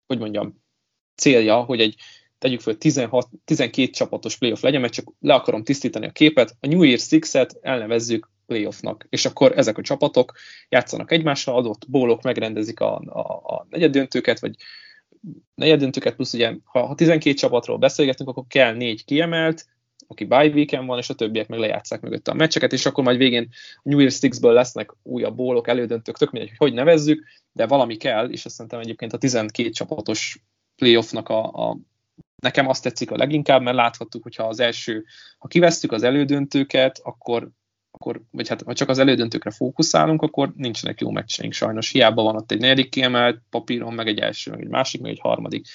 hogy 0.08 0.20
mondjam, 0.20 0.64
célja, 1.16 1.62
hogy 1.64 1.80
egy 1.80 1.96
tegyük 2.38 2.60
föl 2.60 2.78
16, 2.78 3.30
12 3.46 3.90
csapatos 3.90 4.38
playoff 4.38 4.62
legyen, 4.62 4.82
mert 4.82 4.94
csak 4.94 5.14
le 5.20 5.34
akarom 5.34 5.64
tisztítani 5.64 6.06
a 6.06 6.12
képet, 6.12 6.56
a 6.60 6.68
New 6.68 6.84
Year 6.84 7.00
Six-et 7.00 7.58
elnevezzük 7.62 8.30
playoffnak, 8.46 9.06
és 9.10 9.26
akkor 9.26 9.58
ezek 9.58 9.78
a 9.78 9.82
csapatok 9.82 10.34
játszanak 10.70 11.12
egymással, 11.12 11.56
adott 11.56 11.90
bólok 11.90 12.22
megrendezik 12.22 12.80
a, 12.80 12.96
a, 13.06 13.56
a 13.56 13.68
negyeddöntőket, 13.70 14.40
vagy 14.40 14.56
negyeddöntőket, 15.56 16.16
plusz 16.16 16.34
ugye, 16.34 16.56
ha, 16.64 16.86
ha 16.86 16.96
12 16.96 17.36
csapatról 17.36 17.78
beszélgetünk, 17.78 18.30
akkor 18.30 18.44
kell 18.48 18.74
négy 18.74 19.06
kiemelt, 19.06 19.66
aki 20.12 20.26
bye 20.26 20.48
weekend 20.48 20.88
van, 20.88 20.98
és 20.98 21.10
a 21.10 21.14
többiek 21.14 21.48
meg 21.48 21.60
lejátszák 21.60 22.02
mögötte 22.02 22.32
a 22.32 22.36
meccseket, 22.36 22.74
és 22.74 22.86
akkor 22.86 23.04
majd 23.04 23.18
végén 23.18 23.50
New 23.84 24.00
Year's 24.00 24.20
Six-ből 24.20 24.54
lesznek 24.54 24.94
újabb 25.04 25.36
bólok, 25.36 25.68
elődöntők, 25.68 26.18
tök 26.18 26.32
mindegy, 26.32 26.50
hogy 26.50 26.68
hogy 26.68 26.78
nevezzük, 26.78 27.26
de 27.52 27.68
valami 27.68 27.98
kell, 27.98 28.30
és 28.30 28.46
azt 28.46 28.56
szerintem 28.56 28.80
egyébként 28.80 29.14
a 29.14 29.18
12 29.18 29.70
csapatos 29.70 30.40
playoffnak 30.76 31.30
a, 31.30 31.70
a 31.70 31.78
nekem 32.42 32.68
azt 32.68 32.84
tetszik 32.84 33.12
a 33.12 33.18
leginkább, 33.18 33.62
mert 33.62 33.76
láthattuk, 33.76 34.24
hogyha 34.24 34.44
az 34.44 34.60
első, 34.60 35.06
ha 35.38 35.48
kivesszük 35.48 35.92
az 35.92 36.04
elődöntőket, 36.04 37.00
akkor, 37.04 37.50
akkor 37.92 38.22
vagy 38.32 38.48
hát 38.48 38.62
ha 38.62 38.74
csak 38.74 38.90
az 38.90 39.00
elődöntőkre 39.00 39.52
fókuszálunk, 39.52 40.22
akkor 40.22 40.54
nincsenek 40.56 41.02
jó 41.02 41.12
meccseink 41.12 41.54
sajnos. 41.54 41.92
Hiába 41.92 42.24
van 42.24 42.36
ott 42.36 42.52
egy 42.52 42.60
negyedik 42.60 42.90
kiemelt 42.90 43.42
papíron, 43.50 43.94
meg 43.94 44.08
egy 44.08 44.20
első, 44.20 44.52
meg 44.52 44.62
egy 44.62 44.70
másik, 44.70 45.02
meg 45.02 45.12
egy 45.12 45.20
harmadik. 45.20 45.68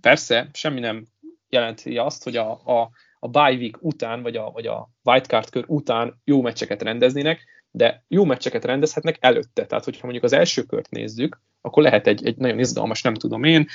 Persze, 0.00 0.48
semmi 0.52 0.80
nem 0.80 1.06
jelenti 1.48 1.98
azt, 1.98 2.24
hogy 2.24 2.36
a, 2.36 2.50
a 2.50 2.90
a 3.24 3.28
bye 3.28 3.56
week 3.56 3.76
után, 3.80 4.22
vagy 4.22 4.36
a, 4.36 4.50
vagy 4.50 4.66
a 4.66 4.90
wildcard 5.04 5.50
kör 5.50 5.64
után 5.66 6.20
jó 6.24 6.42
meccseket 6.42 6.82
rendeznének, 6.82 7.44
de 7.70 8.04
jó 8.08 8.24
meccseket 8.24 8.64
rendezhetnek 8.64 9.16
előtte. 9.20 9.66
Tehát, 9.66 9.84
hogyha 9.84 10.02
mondjuk 10.02 10.24
az 10.24 10.32
első 10.32 10.62
kört 10.62 10.90
nézzük, 10.90 11.40
akkor 11.60 11.82
lehet 11.82 12.06
egy, 12.06 12.26
egy 12.26 12.36
nagyon 12.36 12.58
izgalmas, 12.58 13.02
nem 13.02 13.14
tudom 13.14 13.44
én, 13.44 13.66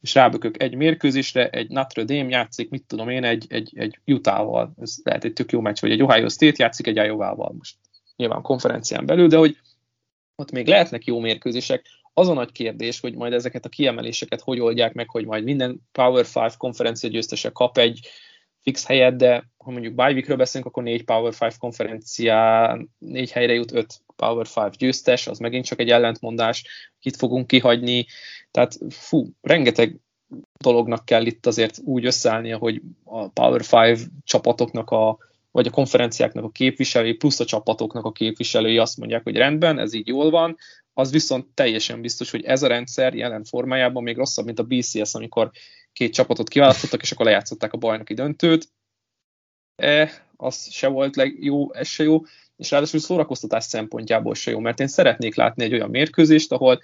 és 0.00 0.14
rábökök 0.14 0.62
egy 0.62 0.74
mérkőzésre, 0.74 1.48
egy 1.48 1.68
Notre 1.68 2.04
Dame 2.04 2.28
játszik, 2.28 2.70
mit 2.70 2.84
tudom 2.86 3.08
én, 3.08 3.24
egy, 3.24 3.46
egy, 3.48 3.72
egy 3.74 3.98
Utah-val, 4.06 4.74
ez 4.80 4.94
lehet 5.02 5.24
egy 5.24 5.32
tök 5.32 5.52
jó 5.52 5.60
meccs, 5.60 5.80
vagy 5.80 5.90
egy 5.90 6.02
Ohio 6.02 6.28
State 6.28 6.62
játszik 6.62 6.86
egy 6.86 6.96
Iowa-val, 6.96 7.54
most. 7.58 7.76
Nyilván 8.16 8.42
konferencián 8.42 9.06
belül, 9.06 9.28
de 9.28 9.36
hogy 9.36 9.56
ott 10.36 10.50
még 10.50 10.66
lehetnek 10.66 11.04
jó 11.04 11.20
mérkőzések, 11.20 11.86
az 12.14 12.28
a 12.28 12.32
nagy 12.32 12.52
kérdés, 12.52 13.00
hogy 13.00 13.14
majd 13.14 13.32
ezeket 13.32 13.64
a 13.64 13.68
kiemeléseket 13.68 14.40
hogy 14.40 14.60
oldják 14.60 14.92
meg, 14.92 15.10
hogy 15.10 15.24
majd 15.24 15.44
minden 15.44 15.80
Power 15.92 16.26
5 16.34 16.56
konferencia 16.56 17.10
győztese 17.10 17.50
kap 17.50 17.78
egy 17.78 18.08
fix 18.62 18.86
helyet, 18.86 19.16
de 19.16 19.50
ha 19.56 19.70
mondjuk 19.70 19.94
bye 19.94 20.36
beszélünk, 20.36 20.70
akkor 20.70 20.82
négy 20.82 21.04
Power 21.04 21.32
5 21.40 21.56
konferencián, 21.58 22.90
négy 22.98 23.30
helyre 23.30 23.52
jut 23.52 23.72
öt 23.72 24.00
Power 24.16 24.46
5 24.56 24.76
győztes, 24.76 25.26
az 25.26 25.38
megint 25.38 25.64
csak 25.64 25.80
egy 25.80 25.90
ellentmondás, 25.90 26.64
kit 27.00 27.16
fogunk 27.16 27.46
kihagyni, 27.46 28.06
tehát 28.50 28.78
fú, 28.88 29.26
rengeteg 29.40 29.96
dolognak 30.60 31.04
kell 31.04 31.26
itt 31.26 31.46
azért 31.46 31.78
úgy 31.84 32.04
összeállnia, 32.04 32.58
hogy 32.58 32.80
a 33.04 33.28
Power 33.28 33.60
5 33.90 34.08
csapatoknak 34.24 34.90
a 34.90 35.18
vagy 35.52 35.66
a 35.66 35.70
konferenciáknak 35.70 36.44
a 36.44 36.50
képviselői, 36.50 37.12
plusz 37.12 37.40
a 37.40 37.44
csapatoknak 37.44 38.04
a 38.04 38.12
képviselői 38.12 38.78
azt 38.78 38.96
mondják, 38.96 39.22
hogy 39.22 39.36
rendben, 39.36 39.78
ez 39.78 39.94
így 39.94 40.06
jól 40.06 40.30
van, 40.30 40.56
az 40.94 41.10
viszont 41.10 41.46
teljesen 41.54 42.00
biztos, 42.00 42.30
hogy 42.30 42.44
ez 42.44 42.62
a 42.62 42.66
rendszer 42.66 43.14
jelen 43.14 43.44
formájában 43.44 44.02
még 44.02 44.16
rosszabb, 44.16 44.44
mint 44.44 44.58
a 44.58 44.62
BCS, 44.62 45.14
amikor 45.14 45.50
két 45.92 46.12
csapatot 46.12 46.48
kiválasztottak, 46.48 47.02
és 47.02 47.12
akkor 47.12 47.26
lejátszották 47.26 47.72
a 47.72 47.76
bajnoki 47.76 48.14
döntőt. 48.14 48.68
E, 49.76 50.10
az 50.36 50.70
se 50.70 50.88
volt 50.88 51.16
leg, 51.16 51.44
jó, 51.44 51.74
ez 51.74 51.88
se 51.88 52.02
jó, 52.02 52.20
és 52.56 52.70
ráadásul 52.70 53.00
szórakoztatás 53.00 53.64
szempontjából 53.64 54.34
se 54.34 54.50
jó, 54.50 54.58
mert 54.58 54.80
én 54.80 54.88
szeretnék 54.88 55.34
látni 55.34 55.64
egy 55.64 55.72
olyan 55.72 55.90
mérkőzést, 55.90 56.52
ahol 56.52 56.80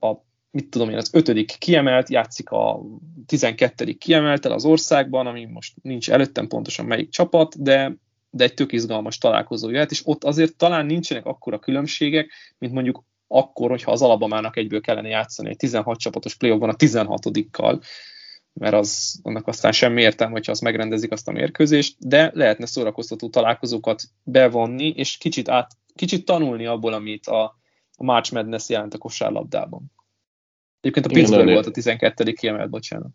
a 0.00 0.14
mit 0.50 0.68
tudom 0.68 0.90
én, 0.90 0.96
az 0.96 1.10
ötödik 1.12 1.54
kiemelt, 1.58 2.08
játszik 2.08 2.50
a 2.50 2.80
12. 3.26 3.92
kiemeltel 3.92 4.52
az 4.52 4.64
országban, 4.64 5.26
ami 5.26 5.44
most 5.44 5.74
nincs 5.82 6.10
előttem 6.10 6.46
pontosan 6.46 6.86
melyik 6.86 7.10
csapat, 7.10 7.62
de, 7.62 7.96
de 8.30 8.44
egy 8.44 8.54
tök 8.54 8.72
izgalmas 8.72 9.18
találkozó 9.18 9.70
jöhet, 9.70 9.90
és 9.90 10.02
ott 10.04 10.24
azért 10.24 10.56
talán 10.56 10.86
nincsenek 10.86 11.26
akkora 11.26 11.58
különbségek, 11.58 12.30
mint 12.58 12.72
mondjuk 12.72 13.04
akkor, 13.26 13.70
hogyha 13.70 13.92
az 13.92 14.02
Alabamának 14.02 14.56
egyből 14.56 14.80
kellene 14.80 15.08
játszani 15.08 15.48
egy 15.48 15.56
16 15.56 15.98
csapatos 15.98 16.34
playoffban 16.34 16.68
a 16.68 16.76
16-kal, 16.76 17.80
mert 18.60 18.74
az, 18.74 19.20
annak 19.22 19.46
aztán 19.46 19.72
semmi 19.72 20.02
értelme, 20.02 20.32
hogyha 20.32 20.52
azt 20.52 20.60
megrendezik 20.60 21.12
azt 21.12 21.28
a 21.28 21.32
mérkőzést, 21.32 21.96
de 21.98 22.30
lehetne 22.34 22.66
szórakoztató 22.66 23.28
találkozókat 23.28 24.02
bevonni, 24.22 24.88
és 24.88 25.16
kicsit, 25.16 25.48
át, 25.48 25.70
kicsit 25.94 26.24
tanulni 26.24 26.66
abból, 26.66 26.92
amit 26.92 27.26
a, 27.26 27.42
a 27.96 28.04
March 28.04 28.32
Madness 28.32 28.68
jelent 28.68 28.94
a 28.94 28.98
kosárlabdában. 28.98 29.92
Egyébként 30.80 31.06
a 31.06 31.08
Pittsburgh 31.08 31.52
volt 31.52 31.66
a 31.66 31.70
12. 31.70 32.32
kiemelt, 32.32 32.70
bocsánat. 32.70 33.10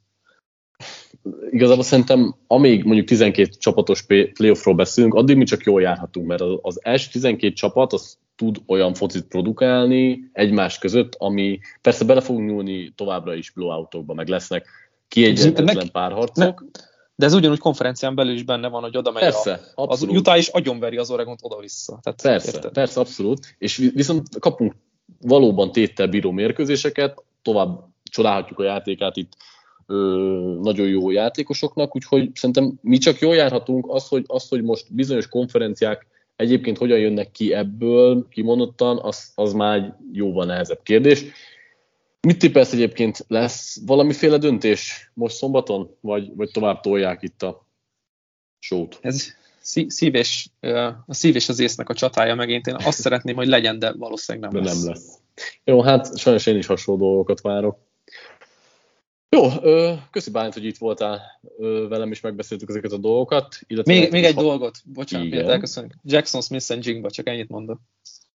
Igazából 1.50 1.84
szerintem, 1.84 2.36
amíg 2.48 2.84
mondjuk 2.84 3.08
12 3.08 3.50
csapatos 3.50 4.06
playoffról 4.34 4.76
beszélünk, 4.76 5.14
addig 5.14 5.38
mi 5.38 5.44
csak 5.44 5.64
jól 5.64 5.82
járhatunk, 5.82 6.28
mert 6.28 6.44
az 6.62 6.80
első 6.84 7.10
12 7.12 7.54
csapat 7.54 7.94
az 7.94 8.18
tud 8.36 8.58
olyan 8.68 8.94
focit 8.94 9.26
produkálni 9.26 10.30
egymás 10.34 10.78
között, 10.78 11.16
ami 11.18 11.60
persze 11.82 12.06
bele 12.06 12.22
fogunk 12.22 12.50
nyúlni 12.50 12.94
továbbra 12.96 13.36
is 13.36 13.52
blowoutokba, 13.52 14.14
meg 14.14 14.28
lesznek 14.28 14.68
kiegyenletlen 15.16 15.92
párharcok. 15.92 16.36
Ne, 16.36 16.84
de 17.16 17.26
ez 17.26 17.34
ugyanúgy 17.34 17.60
konferencián 17.60 18.16
belül 18.16 18.34
is 18.34 18.44
benne 18.44 18.68
van, 18.68 18.82
hogy 18.82 18.98
oda 18.98 19.12
megy 19.12 19.24
persze, 19.24 19.62
a, 19.76 19.88
az 19.88 20.02
Utah 20.02 20.38
is 20.38 20.48
agyonveri 20.48 20.98
az 20.98 21.12
Oregont 21.12 21.40
oda-vissza. 21.42 22.00
Tehát 22.04 22.22
persze, 22.22 22.52
érted? 22.56 22.72
persze, 22.72 23.00
abszolút. 23.00 23.56
És 23.58 23.78
viszont 23.78 24.40
kapunk 24.40 24.74
valóban 25.22 25.72
téttel 25.72 26.08
bíró 26.08 26.32
mérkőzéseket, 26.32 27.24
tovább 27.42 27.80
csodálhatjuk 28.04 28.60
a 28.60 28.64
játékát 28.64 29.16
itt 29.16 29.32
ö, 29.88 29.96
nagyon 30.62 30.88
jó 30.88 31.12
játékosoknak, 31.12 31.96
úgyhogy 31.96 32.30
szerintem 32.34 32.74
mi 32.82 32.98
csak 32.98 33.20
jól 33.20 33.36
járhatunk, 33.36 33.86
az, 33.88 34.08
hogy, 34.08 34.24
az, 34.28 34.48
hogy 34.50 34.64
most 34.64 34.94
bizonyos 34.94 35.28
konferenciák 35.28 36.08
egyébként 36.36 36.78
hogyan 36.78 37.00
jönnek 37.00 37.32
ki 37.32 37.54
ebből, 37.54 38.28
kimondottan, 38.30 39.00
az, 39.02 39.32
az 39.36 39.54
már 39.54 39.76
egy 39.78 39.92
jóval 40.12 40.46
nehezebb 40.46 40.80
kérdés. 40.84 41.26
Mit 42.26 42.40
tippelsz 42.40 42.74
egyébként? 42.74 43.26
Lesz 43.28 43.80
valamiféle 43.86 44.38
döntés 44.38 45.12
most 45.14 45.36
szombaton, 45.36 45.96
vagy, 46.02 46.36
vagy 46.36 46.52
tovább 46.52 46.80
tolják 46.80 47.22
itt 47.22 47.44
a 47.44 47.68
sót? 48.60 48.98
Ez 49.02 49.34
szív 49.88 50.16
és, 50.16 50.48
a 51.06 51.14
szív 51.14 51.36
és 51.36 51.50
az 51.50 51.60
észnek 51.60 51.90
a 51.90 51.94
csatája 51.94 52.36
megint. 52.36 52.68
Én 52.68 52.76
azt 52.76 53.00
szeretném, 53.00 53.36
hogy 53.36 53.48
legyen, 53.48 53.80
de 53.80 53.94
valószínűleg 53.94 54.52
nem 54.52 54.64
de 54.64 54.70
lesz. 54.70 54.84
nem 54.84 54.94
lesz. 54.94 55.20
Jó, 55.64 55.82
hát 55.82 56.18
sajnos 56.18 56.46
én 56.46 56.58
is 56.58 56.66
hasonló 56.66 57.00
dolgokat 57.00 57.42
várok. 57.42 57.78
Jó, 59.30 59.50
köszi 60.12 60.32
Bálint, 60.32 60.54
hogy 60.54 60.66
itt 60.66 60.78
voltál 60.78 61.22
velem, 61.90 62.12
és 62.12 62.22
megbeszéltük 62.22 62.70
ezeket 62.70 62.92
a 62.92 62.98
dolgokat. 62.98 63.60
még, 63.68 64.12
még 64.12 64.24
egy 64.24 64.34
ha... 64.34 64.42
dolgot, 64.42 64.78
bocsánat, 64.86 65.30
miért 65.30 65.48
elköszönjük. 65.48 65.94
Jackson 66.04 66.42
Smith 66.42 66.72
and 66.72 66.86
Jingba, 66.86 67.10
csak 67.10 67.28
ennyit 67.28 67.50
mondok. 67.50 67.80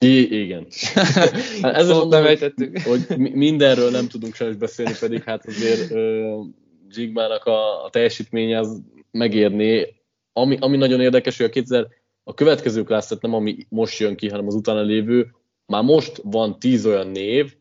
I- 0.04 0.40
igen. 0.42 0.66
hát 1.62 1.74
ezzel 1.74 1.96
mondom, 1.96 2.24
hogy, 2.24 2.54
hogy 2.84 3.18
mindenről 3.18 3.90
nem 3.90 4.08
tudunk 4.08 4.34
sajnos 4.34 4.56
beszélni, 4.56 4.92
pedig 5.00 5.22
hát 5.22 5.46
azért 5.46 5.90
Jigbának 6.88 7.44
a, 7.44 7.84
a 7.84 7.90
teljesítménye 7.90 8.58
az 8.58 8.82
megérné. 9.10 9.94
Ami, 10.32 10.56
ami 10.60 10.76
nagyon 10.76 11.00
érdekes, 11.00 11.36
hogy 11.36 11.46
a 11.46 11.50
2000, 11.50 11.86
a 12.24 12.34
következő 12.34 12.82
klassz, 12.82 13.08
tehát 13.08 13.22
nem 13.22 13.34
ami 13.34 13.66
most 13.68 13.98
jön 13.98 14.16
ki, 14.16 14.28
hanem 14.28 14.46
az 14.46 14.54
utána 14.54 14.80
lévő, 14.80 15.34
már 15.66 15.82
most 15.82 16.20
van 16.24 16.58
tíz 16.58 16.86
olyan 16.86 17.06
név, 17.06 17.54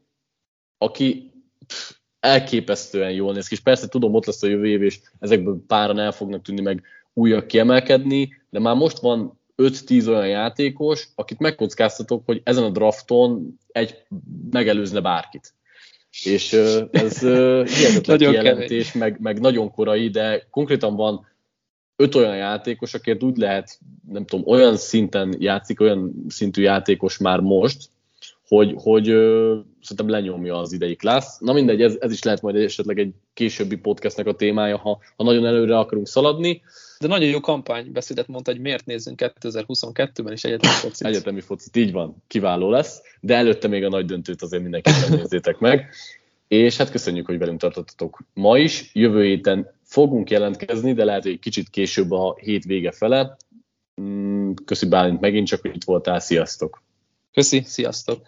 aki 0.77 1.31
pff, 1.67 1.91
elképesztően 2.19 3.11
jól 3.11 3.33
néz 3.33 3.47
ki, 3.47 3.53
és 3.53 3.61
persze 3.61 3.87
tudom, 3.87 4.13
ott 4.13 4.25
lesz 4.25 4.43
a 4.43 4.47
jövő 4.47 4.67
év, 4.67 4.81
és 4.81 4.99
ezekből 5.19 5.63
páran 5.67 5.99
el 5.99 6.11
fognak 6.11 6.41
tűnni, 6.41 6.61
meg 6.61 6.83
újak 7.13 7.47
kiemelkedni, 7.47 8.29
de 8.49 8.59
már 8.59 8.75
most 8.75 8.99
van 8.99 9.38
5-10 9.59 10.07
olyan 10.07 10.27
játékos, 10.27 11.07
akit 11.15 11.39
megkockáztatok, 11.39 12.25
hogy 12.25 12.41
ezen 12.43 12.63
a 12.63 12.69
drafton 12.69 13.59
egy 13.67 13.95
megelőzne 14.51 15.01
bárkit. 15.01 15.53
És 16.23 16.53
ez 16.91 17.19
hihetetlen 17.75 18.17
kijelentés, 18.17 18.93
meg, 18.93 19.19
meg 19.19 19.39
nagyon 19.39 19.71
korai, 19.71 20.09
de 20.09 20.47
konkrétan 20.49 20.95
van 20.95 21.27
öt 21.95 22.15
olyan 22.15 22.35
játékos, 22.35 22.93
akért 22.93 23.23
úgy 23.23 23.37
lehet, 23.37 23.79
nem 24.09 24.25
tudom, 24.25 24.47
olyan 24.47 24.77
szinten 24.77 25.35
játszik, 25.39 25.81
olyan 25.81 26.25
szintű 26.27 26.61
játékos 26.61 27.17
már 27.17 27.39
most, 27.39 27.89
hogy, 28.47 28.73
hogy 28.77 29.05
szerintem 29.81 30.09
lenyomja 30.09 30.57
az 30.57 30.73
idei 30.73 30.95
klassz. 30.95 31.39
Na 31.39 31.53
mindegy, 31.53 31.81
ez, 31.81 31.97
ez 31.99 32.11
is 32.11 32.23
lehet 32.23 32.41
majd 32.41 32.55
esetleg 32.55 32.99
egy 32.99 33.13
későbbi 33.33 33.75
podcastnek 33.75 34.27
a 34.27 34.35
témája, 34.35 34.77
ha, 34.77 34.99
ha 35.15 35.23
nagyon 35.23 35.45
előre 35.45 35.77
akarunk 35.77 36.07
szaladni. 36.07 36.61
De 36.99 37.07
nagyon 37.07 37.29
jó 37.29 37.39
kampánybeszédet 37.39 38.27
mondta, 38.27 38.51
hogy 38.51 38.61
miért 38.61 38.85
nézzünk 38.85 39.21
2022-ben 39.23 40.33
is 40.33 40.43
egyetemi 40.43 40.73
focit. 40.73 41.07
Egyetemi 41.07 41.41
focit, 41.41 41.75
így 41.75 41.91
van, 41.91 42.23
kiváló 42.27 42.69
lesz, 42.69 43.01
de 43.19 43.35
előtte 43.35 43.67
még 43.67 43.83
a 43.83 43.89
nagy 43.89 44.05
döntőt 44.05 44.41
azért 44.41 44.61
mindenképpen 44.61 45.09
nézzétek 45.09 45.59
meg. 45.59 45.89
És 46.47 46.77
hát 46.77 46.91
köszönjük, 46.91 47.25
hogy 47.25 47.37
velünk 47.37 47.59
tartottatok 47.59 48.23
ma 48.33 48.57
is. 48.57 48.89
Jövő 48.93 49.23
héten 49.23 49.71
fogunk 49.83 50.29
jelentkezni, 50.29 50.93
de 50.93 51.03
lehet, 51.03 51.23
hogy 51.23 51.31
egy 51.31 51.39
kicsit 51.39 51.69
később 51.69 52.11
a 52.11 52.35
hét 52.41 52.63
vége 52.63 52.91
fele. 52.91 53.37
Mm, 54.01 54.51
köszi 54.65 54.87
Bálint 54.87 55.19
megint 55.19 55.47
csak, 55.47 55.61
hogy 55.61 55.75
itt 55.75 55.83
voltál. 55.83 56.19
Sziasztok! 56.19 56.81
Köszi, 57.31 57.61
sziasztok! 57.65 58.27